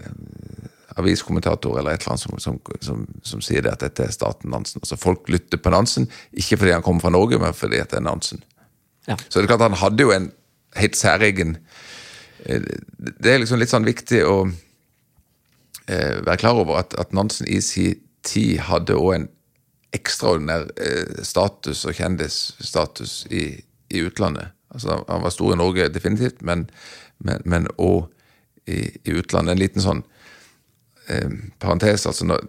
[0.96, 4.52] aviskommentator eller et eller annet som, som, som, som sier det at dette er staten
[4.54, 4.82] Nansen.
[4.84, 8.06] Altså Folk lytter på Nansen, ikke fordi han kommer fra Norge, men fordi det er
[8.06, 8.44] Nansen.
[9.08, 9.18] Ja.
[9.28, 10.32] Så det er klart han hadde jo en
[10.76, 11.58] helt særegen
[12.46, 12.64] eh,
[12.98, 17.62] Det er liksom litt sånn viktig å eh, være klar over at, at Nansen i
[17.62, 19.30] sin tid hadde òg en
[19.96, 23.48] ekstraordinær eh, status og kjendisstatus i,
[23.94, 24.56] i utlandet.
[24.74, 26.66] Altså, han var stor i Norge, definitivt, men
[27.24, 28.10] men, men òg
[28.68, 29.56] i, i utlandet.
[29.56, 30.04] En liten sånn
[31.08, 32.06] eh, parentes.
[32.06, 32.48] altså når,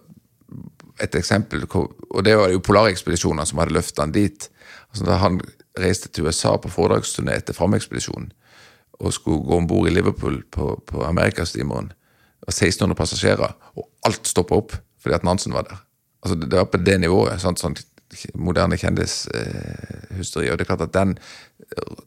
[0.99, 4.49] Et eksempel, og det var jo polarekspedisjonene som hadde løftet han dit.
[4.89, 5.41] altså Da han
[5.77, 8.31] reiste til USA på foredragsturné etter Framekspedisjonen
[8.97, 13.85] og skulle gå om bord i Liverpool på, på Amerikastimeren, det var 1600 passasjerer, og
[14.09, 15.83] alt stoppa opp fordi at Nansen var der.
[16.23, 17.41] Altså Det var på det nivået.
[17.41, 17.77] sant, sånn
[18.33, 20.49] moderne kjendishysteri.
[20.49, 21.17] og det er klart at Den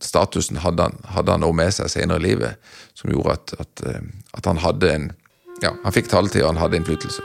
[0.00, 4.06] statusen hadde han, hadde han med seg senere i livet, som gjorde at, at, eh,
[4.36, 5.10] at han hadde en
[5.60, 7.20] Ja, han fikk taletid, og han hadde innflytelse.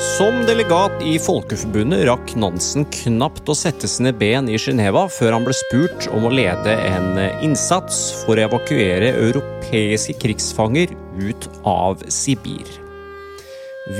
[0.00, 5.44] Som delegat i Folkeforbundet rakk Nansen knapt å sette sine ben i Geneva før han
[5.44, 12.64] ble spurt om å lede en innsats for å evakuere europeiske krigsfanger ut av Sibir.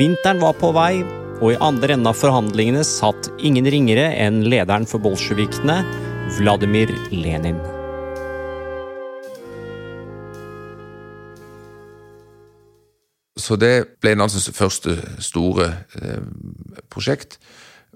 [0.00, 1.02] Vinteren var på vei,
[1.40, 5.80] og i andre enden av forhandlingene satt ingen ringere enn lederen for bolsjevikene,
[6.36, 7.58] Vladimir Lenin.
[13.40, 16.20] Så det ble Nansens første store eh,
[16.92, 17.40] prosjekt,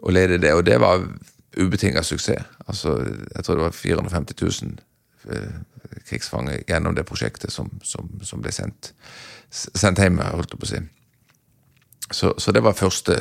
[0.00, 0.54] å lede det.
[0.56, 1.04] Og det var
[1.54, 2.48] ubetinga suksess.
[2.64, 4.72] Altså, jeg tror det var 450 000
[5.36, 8.94] eh, krigsfanger gjennom det prosjektet som, som, som ble sendt,
[9.52, 10.84] sendt hjem, holdt jeg på å si.
[12.10, 13.18] Så, så det var første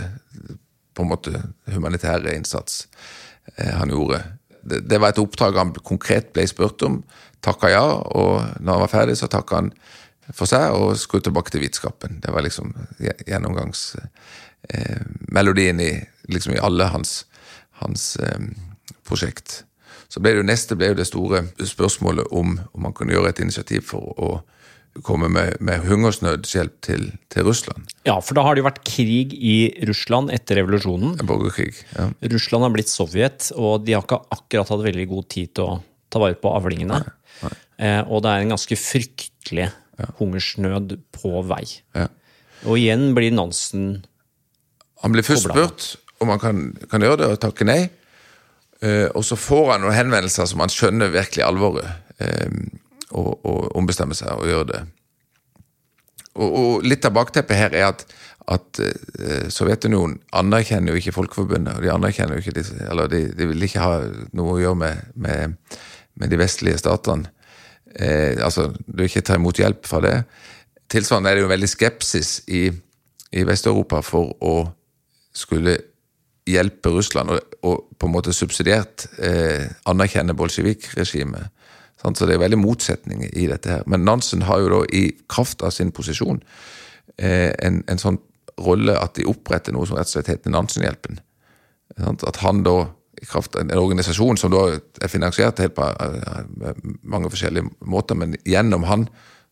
[0.94, 1.42] på en måte
[1.72, 2.88] humanitære innsats
[3.56, 4.24] eh, han gjorde.
[4.62, 7.04] Det, det var et oppdrag han konkret ble spurt om,
[7.44, 9.72] takka ja, og når han var ferdig, så takka han
[10.32, 12.20] for seg og skulle tilbake til vitenskapen.
[12.24, 12.68] Det var liksom
[13.28, 15.92] gjennomgangsmelodien i,
[16.32, 17.12] liksom i alle hans,
[17.82, 18.42] hans eh,
[19.08, 19.48] prosjekt.
[20.08, 23.30] Så ble det jo neste ble jo det store spørsmålet om, om man kunne gjøre
[23.34, 24.30] et initiativ for å
[25.02, 27.88] komme med, med hungersnødshjelp til, til Russland.
[28.06, 29.56] Ja, for da har det jo vært krig i
[29.90, 31.16] Russland etter revolusjonen.
[31.26, 31.74] Borgerkrig.
[31.96, 32.12] Ja.
[32.36, 35.80] Russland har blitt Sovjet, og de har ikke akkurat hatt veldig god tid til å
[36.14, 37.02] ta vare på avlingene.
[37.44, 39.72] Eh, og det er en ganske fryktelig
[40.20, 41.64] hungersnød på vei.
[41.98, 42.08] Ja.
[42.70, 44.06] Og igjen blir Nansen
[45.04, 45.90] Han blir først spurt
[46.24, 47.82] om han kan, kan gjøre det, og takke nei.
[48.84, 51.90] Eh, og så får han noen henvendelser som han skjønner virkelig alvoret,
[52.24, 52.48] eh,
[53.14, 54.82] og, å ombestemme seg og gjøre det.
[56.34, 58.06] Og, og litt av bakteppet her er at,
[58.52, 63.28] at uh, Sovjetunionen anerkjenner jo ikke Folkeforbundet, og de anerkjenner jo ikke disse, eller de,
[63.38, 64.02] de vil ikke ha
[64.34, 65.78] noe å gjøre med, med,
[66.20, 67.30] med de vestlige statene.
[67.94, 70.18] Uh, altså, du vil ikke ta imot hjelp fra det.
[70.94, 72.68] Tilsvarende er det jo veldig skepsis i,
[73.34, 74.56] i Vest-Europa for å
[75.34, 75.78] skulle
[76.50, 81.52] hjelpe Russland og, og på en måte subsidiert eh, anerkjenne bolsjevik-regimet.
[82.04, 83.84] Så det er veldig motsetninger i dette her.
[83.88, 86.42] Men Nansen har jo da i kraft av sin posisjon
[87.18, 88.20] eh, en, en sånn
[88.60, 91.22] rolle at de oppretter noe som rett og slett heter Nansenhjelpen.
[92.04, 92.90] At han da,
[93.22, 98.20] i kraft av en organisasjon som da er finansiert helt på eh, mange forskjellige måter,
[98.20, 99.08] men gjennom han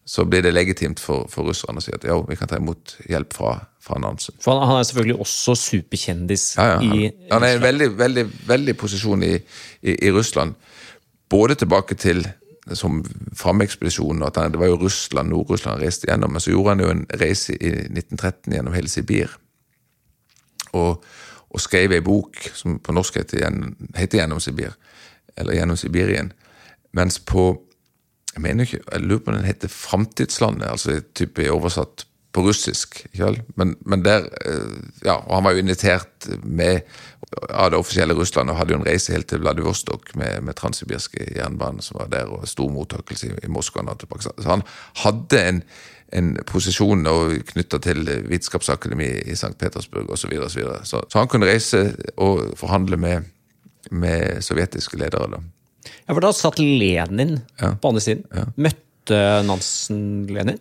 [0.06, 2.96] så blir det legitimt for, for russerne å si at ja, vi kan ta imot
[3.10, 4.36] hjelp fra, fra Nansen.
[4.42, 7.64] For han, han er selvfølgelig også superkjendis Ja, ja, han, i han er i en
[7.64, 10.58] veldig, veldig, veldig posisjon i, i, i Russland.
[11.32, 12.26] Både tilbake til
[12.78, 13.00] som
[13.36, 16.84] framekspedisjon, at han, det var jo Russland, Nord-Russland han reiste gjennom, men så gjorde han
[16.84, 19.34] jo en reise i 1913 gjennom hele Sibir.
[20.78, 21.02] Og,
[21.50, 23.44] og skrev ei bok som på norsk heter,
[23.98, 24.78] heter 'Gjennom Sibir',
[25.36, 26.32] eller 'Gjennom Sibirien'.
[26.94, 27.64] Mens på
[28.36, 33.02] jeg mener ikke, jeg lurer på om den heter 'Framtidslandet', altså type oversatt på russisk.
[33.14, 33.44] ikke?
[33.60, 36.82] Men, men der, eh, ja, og Han var jo invitert med
[37.50, 41.30] av det offisielle Russland og hadde jo en reise helt til Vladivostok med, med transsibirske
[41.36, 43.84] jernbanen som var der, og stor mottakelse i, i Moskva.
[43.88, 44.34] og Pakistan.
[44.42, 44.64] Så han
[45.04, 45.62] hadde en,
[46.14, 47.06] en posisjon
[47.54, 49.54] knytta til Vitenskapsakademiet i St.
[49.60, 50.26] Petersburg osv.
[50.26, 50.80] Så, videre, og så, videre.
[50.86, 53.30] så Så han kunne reise og forhandle med,
[53.92, 55.32] med sovjetiske ledere.
[55.32, 55.40] da.
[56.08, 57.74] Ja, for da satt Lenin Ja.
[57.82, 58.26] på andre siden.
[58.58, 60.60] Møtte Nansen Lenin?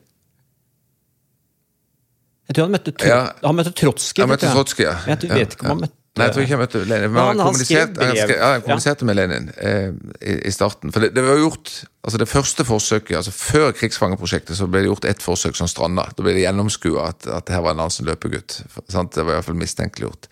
[2.51, 3.23] Jeg tror han møtte, Tro Ja.
[3.47, 4.25] han møtte Trotskij.
[4.25, 4.51] Han møtte.
[4.51, 4.97] Trotskij, ja.
[5.07, 7.13] Jeg vet ikke om han møtte Nei, jeg tror ikke jeg møtte Lenin.
[7.15, 10.91] Men han, han kommuniserte, han, skrev, ja, han kommuniserte med Lenin eh, i, i starten.
[10.91, 11.71] For det, det var gjort
[12.03, 16.09] altså det første forsøket, altså Før krigsfangerprosjektet så ble det gjort ett forsøk som stranda.
[16.11, 18.59] Da ble det gjennomskua at, at det her var Nansen løpegutt.
[18.91, 19.15] Sant?
[19.15, 20.27] Det var i hvert fall mistenkeliggjort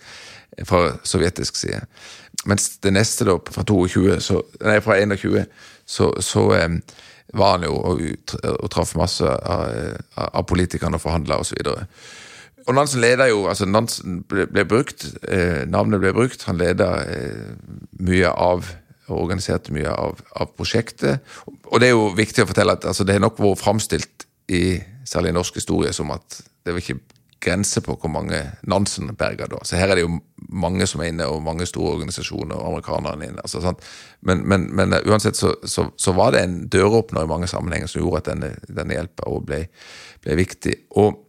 [0.67, 1.85] fra sovjetisk side.
[2.51, 5.45] Mens det neste, da, fra 22, så, nei, fra 21,
[5.87, 6.81] så, så eh,
[7.37, 8.01] var han jo og,
[8.55, 9.69] og traff masse av,
[10.17, 11.61] av, av politikerne og forhandla osv.
[11.69, 11.83] Og,
[12.69, 16.45] og Nansen leda jo, altså Nansen ble, ble brukt, eh, navnet ble brukt.
[16.49, 17.57] Han leda eh,
[18.01, 18.69] mye av
[19.09, 21.25] og organiserte mye av, av prosjektet.
[21.73, 24.81] Og det er jo viktig å fortelle at altså, det har nok vært framstilt i
[25.09, 26.99] særlig norsk historie som at det var ikke
[27.41, 29.61] grense på hvor mange Nansen berger da.
[29.65, 33.25] Så her er det jo mange som er inne, og mange store organisasjoner, og amerikanerne
[33.25, 33.45] er inne.
[33.45, 33.75] Altså?
[34.21, 37.91] Men, men, men eh, uansett så, så, så var det en døråpner i mange sammenhenger
[37.91, 39.65] som gjorde at denne, denne hjelpa ble,
[40.25, 40.77] ble viktig.
[40.99, 41.25] Og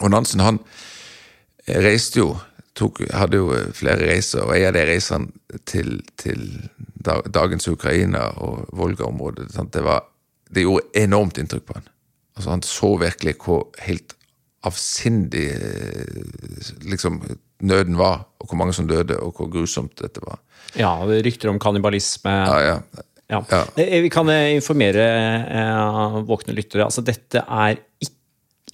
[0.00, 0.60] og Nansen han
[1.66, 2.34] eh, reiste jo,
[2.78, 6.46] tok, hadde jo eh, flere reiser, og en av de reisene til, til
[7.00, 10.06] dagens Ukraina og Volga-området, det, var,
[10.50, 11.90] det gjorde enormt inntrykk på han.
[12.36, 14.16] Altså Han så virkelig hvor helt
[14.66, 16.24] avsindig eh,
[16.90, 17.20] liksom,
[17.64, 20.40] nøden var, og hvor mange som døde, og hvor grusomt dette var.
[20.78, 22.34] Ja, rykter om kannibalisme.
[22.46, 23.06] Ja, ja.
[23.30, 23.44] Ja.
[23.50, 23.60] Ja.
[23.76, 25.04] Eh, Vi kan eh, informere
[25.46, 26.84] eh, våkne lyttere.
[26.84, 28.16] Altså, dette er ikke,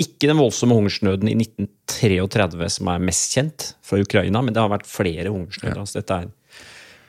[0.01, 4.72] ikke den voldsomme hungersnøden i 1933 som er mest kjent fra Ukraina, men det har
[4.72, 5.83] vært flere hungersnøder.
[5.85, 6.33] Altså, dette er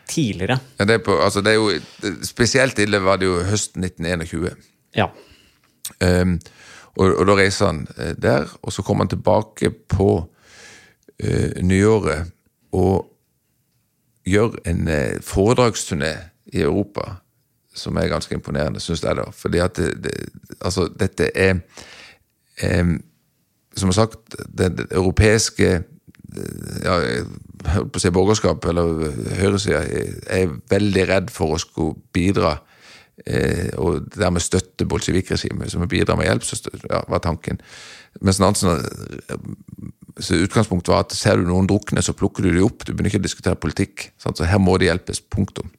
[0.07, 0.59] tidligere.
[0.79, 4.53] Ja, det, er på, altså, det er jo, spesielt ille var det jo høsten 1921.
[4.95, 5.09] Ja.
[6.03, 6.37] Ehm,
[6.97, 10.09] og, og da reiser han eh, der, og så kommer han tilbake på
[11.23, 12.31] uh, nyåret
[12.71, 13.07] og
[14.27, 16.13] gjør en uh, foredragsturné
[16.53, 17.19] i Europa
[17.77, 19.15] som er ganske imponerende, syns jeg.
[19.15, 19.27] da.
[19.31, 20.13] Fordi at det, det,
[20.61, 21.59] altså, dette er
[22.81, 23.01] um,
[23.77, 24.17] Som sagt,
[24.57, 25.83] det, det europeiske
[26.83, 27.25] ja, jeg
[27.73, 29.83] holdt på å si borgerskap, eller høyresida,
[30.33, 32.57] er veldig redd for å skulle bidra
[33.25, 35.71] eh, og dermed støtte bolsjevikregimet.
[35.71, 37.61] som vi bidrar med hjelp, så støtte, ja, var tanken.
[38.21, 39.37] Mens Nansen eh,
[40.19, 42.85] så utgangspunktet var at ser du noen drukne, så plukker du dem opp.
[42.85, 44.11] Du begynner ikke å diskutere politikk.
[44.17, 44.37] Sant?
[44.37, 45.21] Så her må de hjelpes.
[45.21, 45.69] Punktum.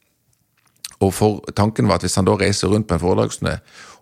[1.02, 3.58] Og for, tanken var at hvis han da reiser rundt på en foredragsturné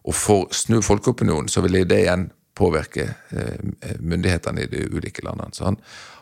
[0.06, 5.52] og får snu folkeopinionen, så vil det igjen påvirke eh, myndighetene i de ulike landene.
[5.52, 5.76] Så han,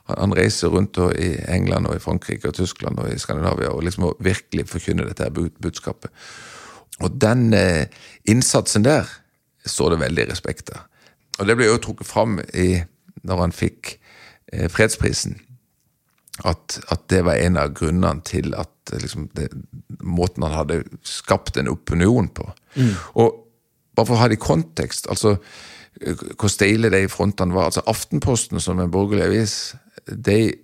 [0.09, 4.11] han, reiser rundt i England og i Frankrike og Tyskland og i Skandinavia og liksom
[4.19, 6.11] virkelig forkynner dette budskapet.
[7.03, 7.87] Og den eh,
[8.31, 9.09] innsatsen der
[9.67, 10.85] står det veldig respekt av.
[11.41, 12.85] Og det ble jo trukket fram i,
[13.27, 13.97] når han fikk
[14.53, 15.41] eh, fredsprisen
[16.45, 19.49] at, at det var en av grunnene til at eh, liksom, det,
[20.03, 22.47] måten han hadde skapt en opinion på.
[23.15, 23.41] Og
[23.95, 25.37] bare for å ha det i kontekst, altså
[26.35, 27.69] hvor steile de frontene var.
[27.69, 29.55] altså Aftenposten, som en borgerlig avis,
[30.11, 30.55] de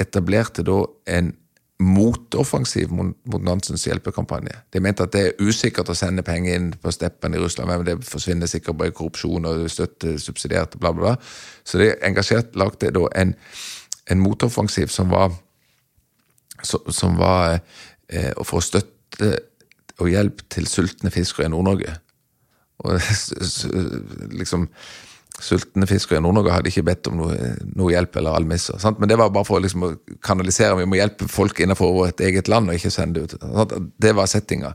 [0.00, 0.78] etablerte da
[1.12, 1.34] en
[1.78, 4.56] motoffensiv mot, mot Nansens hjelpekampanje.
[4.74, 7.84] De mente at det er usikkert å sende penger inn på steppen i Russland, men
[7.86, 11.28] det forsvinner sikkert bare i korrupsjon og støtte subsidiert, bla, bla, bla.
[11.62, 13.36] Så de engasjert lagde da en,
[14.10, 15.36] en motoffensiv som var
[16.66, 17.60] som var
[18.08, 19.36] eh, å få støtte
[19.98, 21.94] og hjelp til sultne fiskere i Nord-Norge.
[22.86, 22.98] Og
[24.40, 24.68] liksom
[25.42, 27.36] Sultne fiskere i Nord-Norge hadde ikke bedt om noe,
[27.78, 28.78] noe hjelp eller almisser.
[28.82, 28.98] Sant?
[28.98, 29.90] Men det var bare for liksom å
[30.24, 30.78] kanalisere.
[30.80, 33.46] Vi må hjelpe folk innenfor vårt eget land, og ikke sende det ut.
[33.46, 33.76] Sant?
[34.02, 34.72] Det var settinga.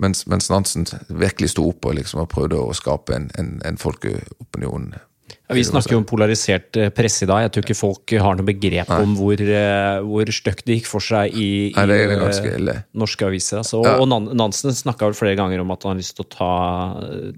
[0.00, 3.80] Mens, mens Nansen virkelig sto opp og, liksom, og prøvde å skape en, en, en
[3.80, 4.94] folkeopinion.
[5.26, 7.44] Ja, vi snakker jo om polarisert eh, presse i dag.
[7.44, 11.02] Jeg tror ikke folk har noe begrep om hvor, eh, hvor stygt det gikk for
[11.02, 13.60] seg i, i Nei, eh, norske aviser.
[13.62, 13.82] Altså.
[13.86, 13.96] Ja.
[14.02, 16.52] Og Nansen snakka vel flere ganger om at han har lyst til å ta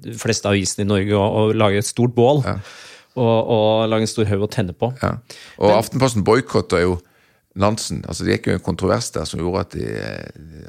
[0.05, 2.45] de fleste avisene i Norge og, og lage et stort bål.
[3.18, 4.93] Og, og lage en stor haug å tenne på.
[5.03, 5.16] Ja.
[5.59, 6.99] Og Aftenposten boikotta jo
[7.59, 9.86] Nansen altså Det gikk jo en kontrovers der som gjorde at de,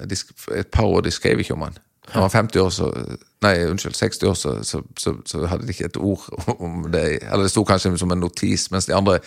[0.10, 0.18] de
[0.58, 1.78] et par år de skrev ikke om han.
[2.14, 2.92] Han var 50 år, så
[3.40, 6.26] Nei, unnskyld, 60 år, så, så, så, så hadde de ikke et ord
[6.60, 7.04] om det.
[7.24, 9.20] Eller det sto kanskje som en notis, mens de andre,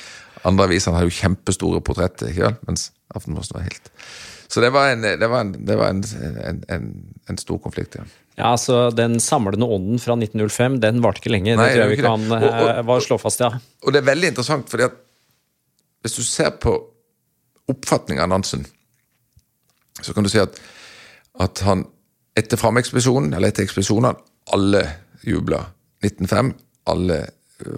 [0.44, 2.28] andre avisene hadde jo kjempestore portretter.
[2.28, 2.58] ikke vel?
[2.68, 3.88] Mens Aftenposten var helt
[4.52, 6.02] Så det var en, det var en, det var en,
[6.68, 6.90] en,
[7.28, 8.04] en stor konflikt, ja.
[8.36, 11.56] Ja, altså Den samlende ånden fra 1905 den varte ikke lenge.
[11.56, 12.28] Nei, det tror jeg vi kan.
[12.32, 13.50] Og- og- eh, slå fast, ja.
[13.82, 14.96] Og det er veldig interessant, fordi at
[16.02, 16.72] hvis du ser på
[17.68, 18.66] oppfatningen av Nansen,
[20.02, 20.56] så kan du si at,
[21.40, 21.84] at han
[22.38, 24.14] etter Fram-ekspedisjonen, eller etter ekspedisjonene,
[24.56, 24.82] alle
[25.26, 25.60] jubla.
[26.02, 26.52] 1905,
[26.90, 27.18] alle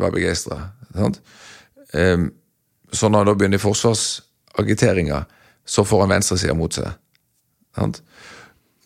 [0.00, 0.60] var begeistra.
[0.94, 2.30] Um,
[2.92, 5.24] så når han da begynner i forsvarsagiteringa,
[5.66, 6.92] så får han venstresida mot seg.
[7.76, 8.00] Sant?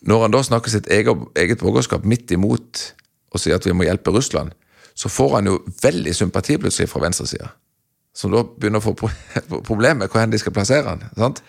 [0.07, 2.83] Når han da snakker sitt eget, eget borgerskap midt imot
[3.29, 4.53] og sier at vi må hjelpe Russland,
[4.97, 7.51] så får han jo veldig sympati plutselig fra venstresida.
[8.15, 11.03] Som da begynner å få pro- problemer med hvor de skal plassere han.
[11.15, 11.43] sant?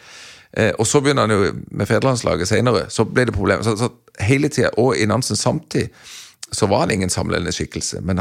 [0.56, 3.66] Eh, og så begynner han jo med fedrelandslaget senere, så ble det problemer.
[3.66, 5.90] Så, så hele tida, og i Nansens samtid,
[6.52, 8.00] så var han ingen samlende skikkelse.
[8.02, 8.18] Men,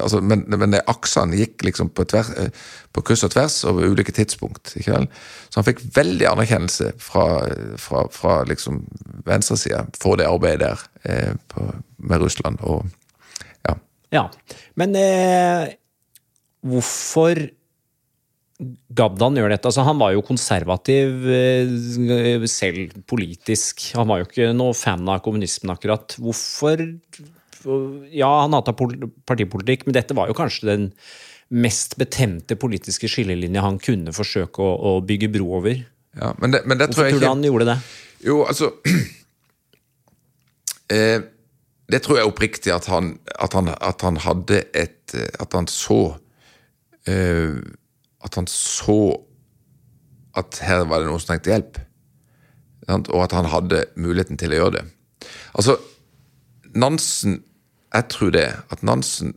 [0.00, 2.48] altså, men, men aksene gikk liksom på, tvers, eh,
[2.96, 4.72] på kryss og tvers over ulike tidspunkt.
[4.80, 5.08] ikke vel?
[5.50, 7.26] Så han fikk veldig anerkjennelse fra,
[7.80, 8.80] fra, fra liksom
[9.28, 11.68] venstresida for det arbeidet der eh, på,
[11.98, 12.62] med Russland.
[12.64, 12.86] og
[13.68, 13.76] ja.
[14.14, 14.24] Ja,
[14.74, 15.76] Men eh,
[16.64, 17.44] hvorfor
[18.96, 19.68] gadd gjør dette?
[19.68, 23.90] Altså, han var jo konservativ eh, selv politisk.
[23.98, 26.16] Han var jo ikke noe fan av kommunismen, akkurat.
[26.20, 26.80] Hvorfor
[28.14, 30.84] Ja, han hata pol- partipolitikk, men dette var jo kanskje den
[31.50, 35.78] mest betemte politiske skillelinja han kunne forsøke å, å bygge bro over.
[36.16, 37.76] ja men, det, men det tror Hvorfor jeg tror du ikke han gjorde det?
[38.26, 38.70] Jo, altså
[40.96, 41.18] eh,
[41.92, 45.68] Det tror jeg oppriktig at han, at han, at han hadde et eh, At han
[45.70, 46.00] så
[47.06, 47.54] eh,
[48.24, 49.16] At han så
[50.36, 51.78] at her var det noen som trengte hjelp.
[52.92, 54.86] Og at han hadde muligheten til å gjøre det.
[55.56, 55.78] Altså,
[56.76, 57.42] Nansen
[57.94, 58.48] Jeg tror det.
[58.70, 59.30] At Nansen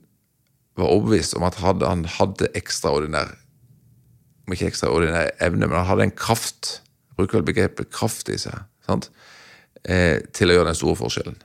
[0.76, 3.38] var overbevist om at hadde, han hadde ekstraordinær
[4.50, 6.80] om ikke ekstraordinær evne, men han hadde en kraft,
[7.18, 8.66] bruker vel begrepet kraft i seg?
[9.86, 11.38] Eh, til å gjøre den store forskjellen.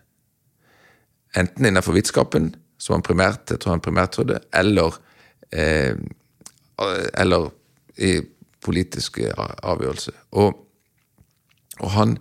[1.36, 4.96] Enten innenfor vitenskapen, som han primært, jeg tror han primært trodde, eller,
[5.52, 5.94] eh,
[6.78, 7.50] eller
[7.96, 8.20] i
[8.64, 10.16] politiske avgjørelser.
[10.40, 10.56] Og,
[11.80, 12.16] og han,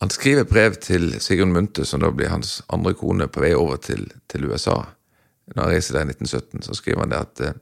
[0.00, 3.76] han skriver brev til Sigrun Munthe, som da blir hans andre kone, på vei over
[3.76, 4.80] til, til USA.
[5.52, 7.58] Når han reiser der i 1917, så skriver han det at eh,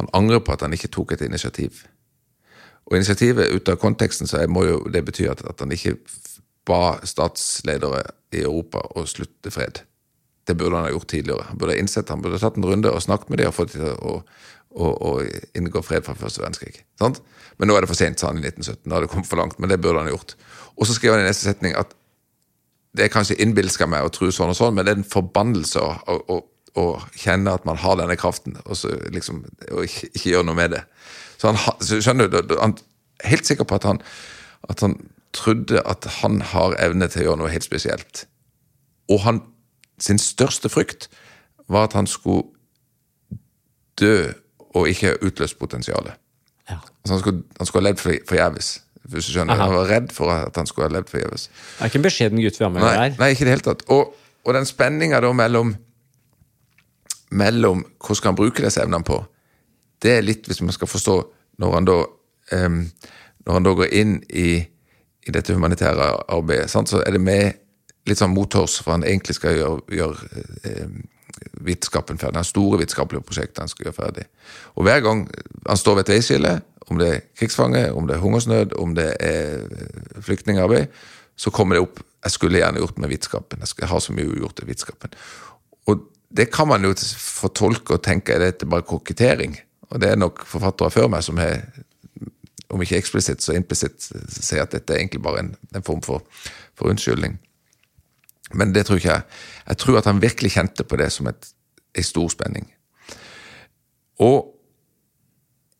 [0.00, 1.84] han angrer på at han ikke tok et initiativ.
[2.86, 5.96] Og initiativet ut av konteksten så må jo det bety at, at han ikke
[6.68, 8.02] ba statsledere
[8.34, 9.82] i Europa å slutte fred.
[10.44, 11.46] Det burde han ha gjort tidligere.
[11.48, 13.56] Han burde ha innsett, han burde ha tatt en runde og snakket med dem og
[13.56, 14.18] fått dem til å,
[14.74, 15.10] å, å
[15.58, 16.82] inngå fred fra første verdenskrig.
[17.00, 17.20] Sant?
[17.58, 18.86] Men nå er det for sent, sa han i 1917.
[18.86, 20.34] Nå hadde det kommet for langt, men det burde han gjort.
[20.74, 21.94] Og så skriver han i neste setning at
[22.94, 25.08] det er kanskje innbilsk av meg å tro sånn og sånn, men det er en
[25.08, 26.36] forbannelse å, å,
[26.78, 26.84] å
[27.18, 30.76] kjenne at man har denne kraften, og så liksom og ikke, ikke gjøre noe med
[30.76, 30.84] det.
[31.38, 33.98] Så han, så skjønner du, han er helt sikker på at han,
[34.70, 34.98] at han
[35.34, 38.24] trodde at han har evne til å gjøre noe helt spesielt.
[39.10, 39.42] Og han,
[40.02, 41.08] sin største frykt
[41.70, 42.46] var at han skulle
[43.98, 44.32] dø
[44.74, 46.16] og ikke utløst potensialet.
[46.70, 46.78] Ja.
[46.80, 48.70] Altså han, skulle, han skulle ha levd for- forgjeves.
[49.04, 49.52] Hvis du skjønner.
[49.54, 49.66] Aha.
[49.68, 51.48] Han var redd for at han skulle ha levd forgjeves.
[51.52, 53.52] Det er ikke en beskjeden gutt vi har med å gjøre nei, ikke i det
[53.54, 53.82] hele tatt.
[53.92, 54.14] Og,
[54.44, 55.74] og den spenninga da mellom
[57.34, 59.18] mellom hvordan skal han bruke disse evnene på,
[60.04, 61.16] det er litt, hvis man skal forstå,
[61.62, 61.96] når han da
[62.58, 62.78] um,
[63.46, 64.48] når han da går inn i,
[65.26, 67.58] i dette humanitære arbeidet, sant, så er det med
[68.08, 70.94] litt sånn motors, for han egentlig skal gjøre, gjøre em,
[71.64, 72.38] vitenskapen ferdig.
[72.38, 74.24] Er store vitenskapelige prosjekter han skal gjøre ferdig.
[74.74, 75.26] Og hver gang
[75.66, 76.54] han står ved et veiskille,
[76.90, 80.86] om det er krigsfange, om det er hungersnød, om det er eh, flyktningarbeid,
[81.36, 83.60] så kommer det opp Jeg skulle gjerne gjort med vitenskapen.
[83.80, 85.10] Jeg har så mye ugjort i vitenskapen.
[85.86, 86.06] Og
[86.36, 89.58] det kan man jo fortolke og tenke er dette bare kokettering.
[89.90, 91.66] Og det er nok forfattere før meg som har,
[92.72, 96.24] om ikke eksplisitt, så implisitt sier at dette er egentlig bare en, en form for,
[96.74, 97.36] for unnskyldning.
[98.54, 99.26] Men det tror ikke jeg.
[99.68, 102.68] Jeg tror at han virkelig kjente på det som en stor spenning.
[104.22, 104.50] Og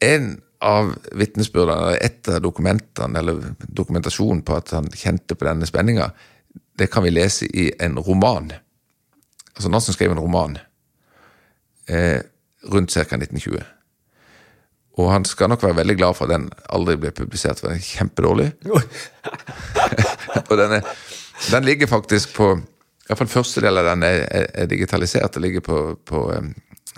[0.04, 6.10] en av vitnesbyrdene, et av dokumentene, eller dokumentasjonen på at han kjente på denne spenninga,
[6.78, 8.50] det kan vi lese i en roman.
[9.54, 10.56] Altså Nansen skrev en roman
[11.86, 12.20] eh,
[12.72, 13.04] rundt ca.
[13.04, 13.60] 1920.
[14.94, 17.80] Og han skal nok være veldig glad for at den aldri ble publisert, for den
[17.80, 18.48] er kjempedårlig.
[20.48, 20.90] og den, er,
[21.50, 22.54] den ligger faktisk på
[23.04, 25.34] Iallfall første del av den er, er, er digitalisert.
[25.34, 26.22] Det ligger på, på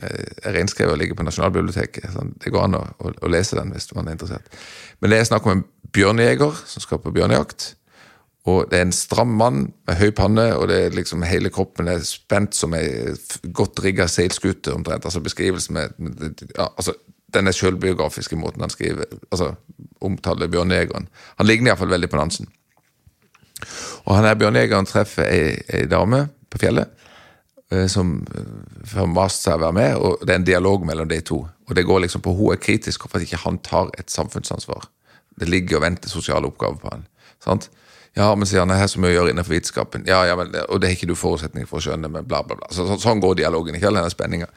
[0.02, 2.18] er renskrevet og ligger på Nasjonalbiblioteket.
[2.44, 4.46] Det går an å, å, å lese den hvis man er interessert.
[5.00, 5.64] Men det er snakk om en
[5.96, 7.72] bjørnejeger som skal på bjørnejakt.
[8.46, 11.88] Og det er en stram mann med høy panne, og det er liksom hele kroppen
[11.90, 12.86] er spent som ei
[13.56, 15.08] godt rigga seilskute, omtrent.
[15.08, 16.94] Altså beskrivelsen med ja, altså,
[17.34, 19.50] Den sjølbiografisk i måten han skriver altså
[20.00, 21.08] omtaler bjørnejegeren.
[21.40, 22.46] Han ligner iallfall veldig på Nansen.
[24.04, 26.92] Og han her bjørnejegeren treffer ei, ei dame på fjellet
[27.72, 28.18] eh, som
[28.92, 31.40] har mast seg å være med, og det er en dialog mellom de to.
[31.66, 34.86] Og det går liksom på Hun er kritisk for at ikke han tar et samfunnsansvar.
[35.36, 37.08] Det ligger og venter sosiale oppgaver på han.
[37.42, 37.70] sant?
[38.16, 40.06] Ja, men sier han, det er så mye å gjøre innenfor vitenskapen.
[40.08, 42.56] Ja, ja, men, og det er ikke du forutsetning for å skjønne, men bla, bla,
[42.56, 42.70] bla.
[42.72, 43.76] Så, så, sånn går dialogen.
[43.76, 44.48] ikke denne spenninga.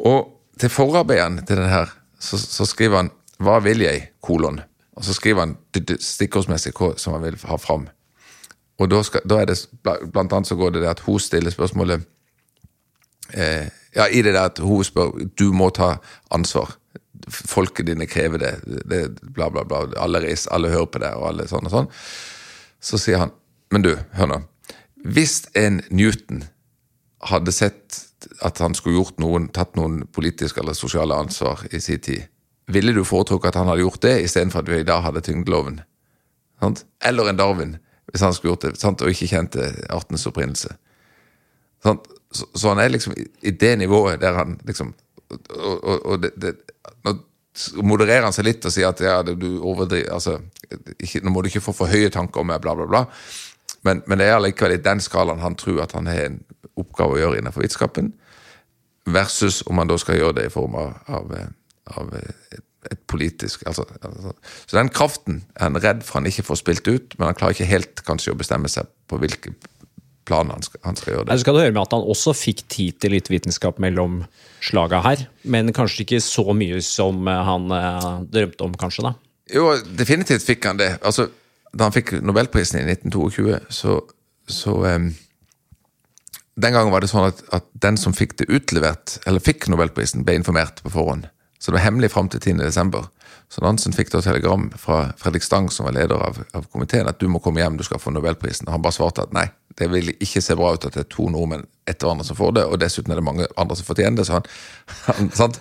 [0.00, 0.30] Og
[0.60, 4.62] til forarbeidene til den her, så, så, skriver han 'Hva vil jeg?' kolon.
[4.94, 5.56] Og så skriver han
[6.00, 7.88] stikkordsmessig hva som han vil ha fram.
[8.78, 9.58] Og da, skal, da, er det
[10.12, 12.06] blant annet så går det det at hun stiller spørsmålet
[13.32, 15.96] eh, Ja, i det der at hun spør du må ta
[16.34, 16.74] ansvar.
[17.30, 18.54] Folket dine krever det.
[18.90, 19.84] det bla, bla, bla.
[20.02, 21.92] Alle reiser, alle hører på det, og alle sånn og sånn.
[22.82, 23.32] Så sier han
[23.72, 24.36] Men du, hør nå.
[25.02, 26.44] Hvis en Newton
[27.26, 28.02] hadde sett
[28.44, 32.28] at han skulle gjort noen, tatt noen politiske eller sosiale ansvar i sin tid,
[32.66, 35.80] ville du foretrukket at han hadde gjort det, istedenfor at vi i dag hadde tyngdeloven?
[36.62, 36.84] Sant?
[37.04, 37.76] Eller en Darwin,
[38.12, 39.02] hvis han skulle gjort det, sant?
[39.02, 40.76] og ikke kjente artens opprinnelse.
[41.84, 41.96] Så,
[42.54, 43.12] så, han er liksom
[43.42, 44.94] i det nivået der han liksom
[45.50, 46.52] Og, og, og det, det,
[47.04, 47.14] nå
[47.82, 50.36] modererer han seg litt og sier at ja, du overdriver altså,
[50.98, 53.04] ikke, Nå må du ikke få for høye tanker om meg, bla, bla, bla.
[53.86, 56.38] Men, men, det er allikevel i den skalaen han tror at han har en
[56.80, 58.12] oppgave å gjøre innenfor vitenskapen,
[59.06, 61.34] versus om han da skal gjøre det i form av, av,
[61.92, 64.32] av et, et, politisk altså, altså,
[64.66, 67.56] Så den kraften er han redd for han ikke får spilt ut, men han klarer
[67.56, 69.54] ikke helt kanskje å bestemme seg på hvilke
[70.24, 71.36] plan han skal, han skal gjøre det.
[71.36, 74.22] Så skal du høre med at han også fikk tid til litt vitenskap mellom
[74.64, 79.04] slaga her, men kanskje ikke så mye som eh, han eh, drømte om, kanskje?
[79.08, 79.14] da?
[79.52, 79.68] Jo,
[79.98, 80.96] definitivt fikk han det.
[81.04, 81.30] Altså,
[81.74, 83.96] Da han fikk nobelprisen i 1922, så,
[84.46, 85.08] så um,
[86.54, 90.22] Den gangen var det sånn at, at, den som fikk det utlevert, eller fikk nobelprisen,
[90.22, 91.26] ble informert på forhånd.
[91.58, 92.58] Så det var hemmelig fram til 10.
[92.64, 93.06] desember.
[93.48, 97.20] Så Nansen fikk da telegram fra Fredrik Stang, som var leder av, av, komiteen, at
[97.20, 98.68] du må komme hjem, du skal få nobelprisen.
[98.68, 99.46] Og han bare svarte at nei,
[99.78, 102.56] det vil ikke se bra ut at det er to nordmenn etter hverandre som får
[102.58, 104.26] det, og dessuten er det mange andre som fortjener det.
[104.28, 104.48] så han,
[105.10, 105.60] han sant?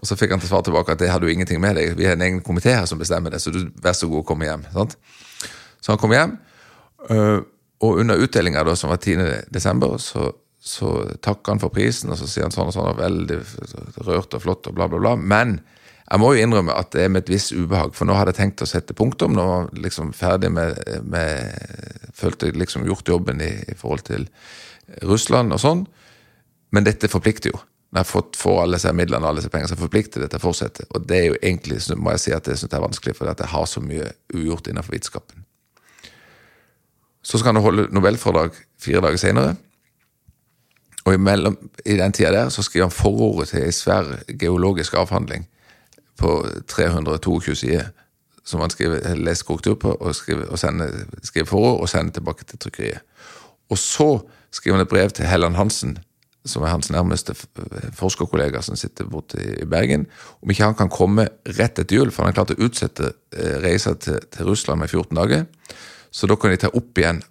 [0.00, 2.06] Og så fikk han til svar tilbake at det har du ingenting med deg, vi
[2.08, 4.48] har en egen komité her som bestemmer det, så du vær så god, å komme
[4.48, 4.64] hjem.
[4.72, 4.96] sant?
[5.82, 6.36] Så han kom hjem,
[7.10, 7.42] øh,
[7.82, 9.50] og under utdelinga, som var 10.
[9.50, 10.30] desember, så,
[10.62, 10.88] så
[11.20, 13.38] takker han for prisen, og så sier han sånn og sånn, og veldig
[14.06, 15.16] rørt og flott, og bla, bla, bla.
[15.18, 15.56] Men
[16.06, 18.38] jeg må jo innrømme at det er med et visst ubehag, for nå hadde jeg
[18.38, 19.34] tenkt å sette punktum.
[19.34, 24.04] Nå var jeg liksom ferdig med, med Følte jeg liksom gjort jobben i, i, forhold
[24.06, 24.28] til
[25.08, 25.80] Russland og sånn.
[26.70, 27.58] Men dette forplikter jo.
[27.90, 30.38] Når jeg fått får alle disse midlene og alle disse pengene, så forplikter det til
[30.38, 30.86] å fortsette.
[30.92, 33.34] Og det er jo egentlig, må jeg si at det synes jeg er vanskelig, fordi
[33.34, 35.42] jeg har så mye ugjort innenfor vitenskapen.
[37.26, 38.54] Så skal han holde nobelforedrag
[38.84, 39.56] fire dager senere.
[41.04, 45.48] Og imellom, i den tida der så skriver han forordet til ei svær geologisk avhandling
[46.20, 46.36] på
[46.70, 47.90] 322 sider
[48.44, 52.44] som han skriver, leser korrektur på og skriver, og sender, skriver forord og sender tilbake
[52.44, 53.04] til trykkeriet.
[53.70, 54.08] Og så
[54.50, 55.98] skriver han et brev til Helland Hansen,
[56.44, 57.36] som er hans nærmeste
[57.94, 60.08] forskerkollega som sitter borte i Bergen,
[60.42, 63.60] om ikke han kan komme rett etter jul, for han har klart å utsette eh,
[63.62, 65.46] reisa til, til, Russland med 14 dager.
[66.10, 67.22] Så da kan de ta opp igjen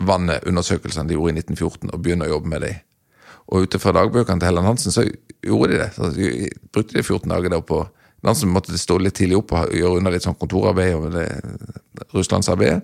[0.00, 2.80] Atlanterhavsvannet-undersøkelsene de gjorde i 1914, og begynne å jobbe med dem.
[3.52, 5.04] Og ut fra dagbøkene til Helland Hansen så
[5.44, 5.90] gjorde de det.
[5.94, 7.82] Så de brukte de 14 dager der på
[8.24, 11.26] Nansen måtte stå litt tidlig opp og gjøre unna litt sånn kontorarbeid og det
[12.14, 12.80] russlandsarbeidet.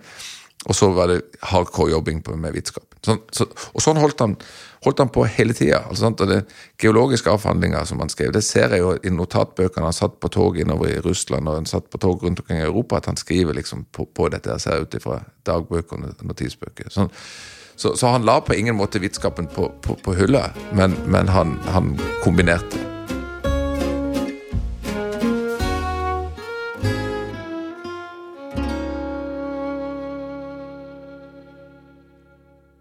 [0.69, 2.85] Og så var det hardcore jobbing med vitenskap.
[3.05, 4.35] Sånn, så, og sånn holdt han,
[4.85, 5.79] holdt han på hele tida.
[5.89, 6.43] Altså, det
[6.83, 9.87] geologiske avhandlinger som han skrev, det ser jeg jo i notatbøkene.
[9.89, 12.69] Han satt på tog innover i Russland og han satt på tog rundt omkring i
[12.69, 14.53] Europa, at han skriver liksom på, på dette.
[14.53, 16.93] Jeg ser ut ifra dagbøker og notisbøker.
[16.93, 17.09] Sånn,
[17.81, 21.57] så, så, han la på ingen måte vitenskapen på, på, på hylla, men, men han,
[21.73, 22.90] han, kombinerte.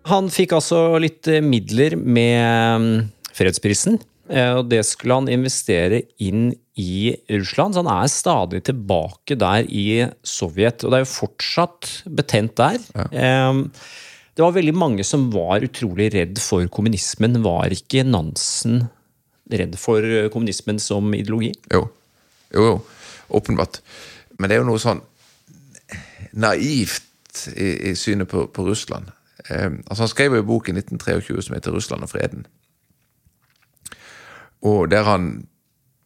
[0.10, 2.98] Han fikk altså litt eh, midler med mm,
[3.36, 4.00] fredsprisen,
[4.32, 6.50] eh, og det skulle han investere inn
[6.80, 7.76] i Russland.
[7.76, 12.80] Så han er stadig tilbake der i Sovjet, og det er jo fortsatt betent der.
[12.96, 13.50] Ja.
[13.52, 13.68] Um,
[14.38, 17.42] det var veldig mange som var utrolig redd for kommunismen.
[17.44, 18.86] Var ikke Nansen
[19.52, 21.52] redd for kommunismen som ideologi?
[21.74, 21.90] Jo.
[22.56, 22.78] Jo, jo.
[23.36, 23.82] Åpenbart.
[24.40, 25.04] Men det er jo noe sånn
[26.40, 29.12] naivt i, i synet på, på Russland.
[29.50, 32.46] Eh, altså Han skrev jo en bok i 1923 som heter 'Russland og freden'.
[34.62, 35.48] Og der han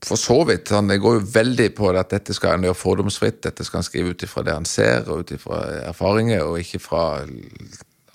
[0.03, 0.69] for så vidt.
[0.69, 3.43] Han går jo veldig på at dette skal han gjøre fordomsfritt.
[3.43, 7.23] Dette skal han skrive ut ifra det han ser, og ut erfaringer, og ikke fra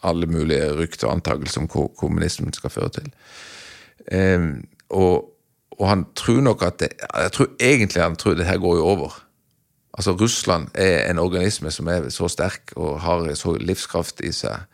[0.02, 3.08] alle mulige rykter og antakelser om hva kommunismen skal føre til.
[4.12, 4.44] Eh,
[4.88, 5.32] og,
[5.78, 8.84] og, han tror nok at det, Jeg tror egentlig han tror det her går jo
[8.84, 9.24] over.
[9.92, 14.64] Altså Russland er en organisme som er så sterk og har så livskraft i seg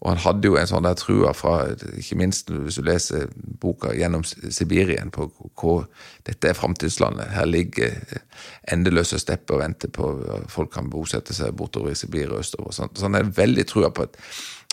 [0.00, 1.54] og han hadde jo en sånn der trua fra,
[2.00, 3.26] ikke minst hvis du leser
[3.60, 5.26] boka 'Gjennom Sibirien', på
[5.60, 5.90] hvor
[6.24, 7.28] dette er framtidslandet.
[7.34, 7.98] Her ligger
[8.72, 12.72] endeløse stepper og venter på at folk kan bosette seg bortover i Sibir og østover.
[12.72, 14.16] Så han er veldig trua på at,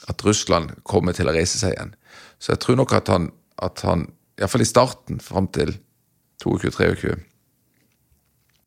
[0.07, 1.93] at, Russland kommer til å reise seg igjen.
[2.39, 4.07] Så jeg tror nok at han, at han
[4.39, 5.75] iallfall i starten, fram til
[6.39, 7.19] 22-23,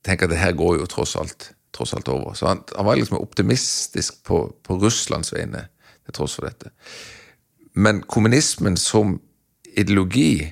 [0.04, 2.34] tenker at det her går jo tross alt, tross alt over.
[2.36, 5.70] Så han, han var liksom optimistisk på, på Russlands vegne
[6.10, 6.74] til tross for dette.
[7.78, 9.18] Men kommunismen som
[9.78, 10.50] ideologi,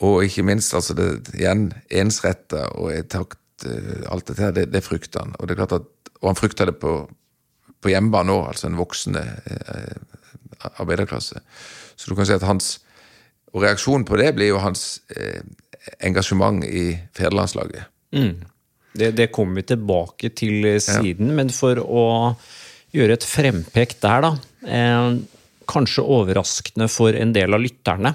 [0.00, 3.38] og ikke minst altså det igjen ensretta og takt,
[3.68, 5.34] eh, alt dette her, det, det frykter han.
[5.38, 6.94] Og det er klart at, og han frykter det på,
[7.80, 11.42] på hjemmebane òg, altså en voksende eh, arbeiderklasse.
[11.96, 12.78] Så du kan si at hans
[13.50, 15.40] Og reaksjonen på det blir jo hans eh,
[16.06, 17.88] engasjement i fedrelandslaget.
[18.14, 18.44] Mm.
[18.94, 21.34] Det, det kommer vi tilbake til siden, ja.
[21.34, 22.04] men for å
[22.94, 24.30] gjøre et frempekt der, da.
[24.66, 25.12] Eh,
[25.70, 28.14] kanskje overraskende for en del av lytterne.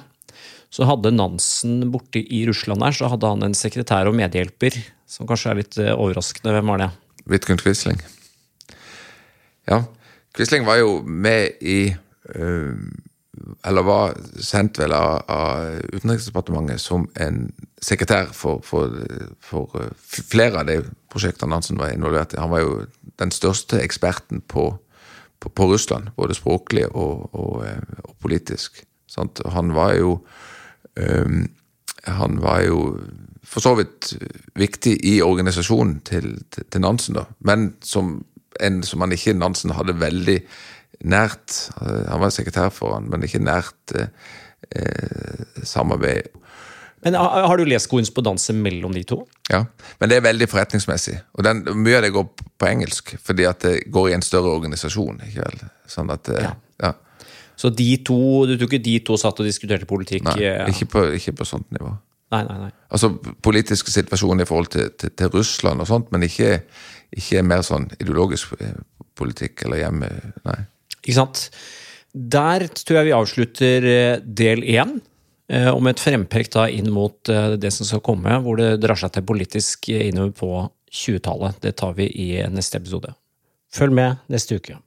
[0.70, 4.76] Så hadde Nansen borte i Russland her, så hadde han en sekretær og medhjelper
[5.08, 6.52] som kanskje er litt eh, overraskende.
[6.58, 6.92] Hvem var det?
[7.32, 8.02] Vidkun Quisling.
[9.70, 9.84] Ja.
[10.36, 11.96] Quisling var jo med i
[12.36, 12.76] øh,
[13.66, 17.50] Eller var sendt vel av, av Utenriksdepartementet som en
[17.84, 18.94] sekretær for, for,
[19.44, 19.74] for,
[20.08, 20.78] flere av de
[21.12, 22.40] prosjektene Nansen var involvert i.
[22.40, 22.78] Han var jo
[23.20, 24.70] den største eksperten på
[25.46, 28.82] på, på Russland, både språklig og, og, eh, og politisk.
[29.08, 29.42] Sant?
[29.54, 30.18] Han var jo
[30.98, 31.46] um,
[32.06, 33.00] Han var jo
[33.46, 34.12] for så vidt
[34.58, 37.24] viktig i organisasjonen til, til, til Nansen, da.
[37.40, 38.20] men som
[38.62, 40.40] en som han ikke Nansen hadde veldig
[41.06, 46.32] nært eh, Han var sekretær for han, men ikke nært eh, samarbeid.
[47.06, 49.20] Men Har du lest korrespondanse mellom de to?
[49.52, 49.62] Ja,
[50.02, 51.20] men det er veldig forretningsmessig.
[51.38, 54.56] Og den, mye av det går på engelsk, fordi at det går i en større
[54.58, 55.20] organisasjon.
[55.28, 55.68] ikke vel?
[55.92, 56.56] Sånn at, eh, ja.
[56.82, 56.92] ja.
[57.56, 58.18] Så de to,
[58.50, 60.26] du tror ikke de to satt og diskuterte politikk?
[60.32, 60.66] Nei, ja.
[60.72, 61.94] ikke, på, ikke på sånt nivå.
[62.34, 62.74] Nei, nei, nei.
[62.90, 63.12] Altså
[63.46, 66.64] politiske situasjoner i forhold til, til, til Russland og sånt, men ikke,
[67.14, 68.74] ikke, mer sånn ideologisk eh,
[69.16, 70.10] politikk eller hjemme
[70.48, 70.62] Nei.
[70.98, 71.50] Ikke sant.
[72.16, 74.98] Der tror jeg vi avslutter eh, del én.
[75.48, 78.98] Eh, med et frempekk da inn mot eh, det som skal komme, hvor det drar
[79.00, 80.54] seg til politisk innover på
[80.92, 81.62] 20-tallet.
[81.62, 83.14] Det tar vi i neste episode.
[83.76, 84.80] Følg med neste uke.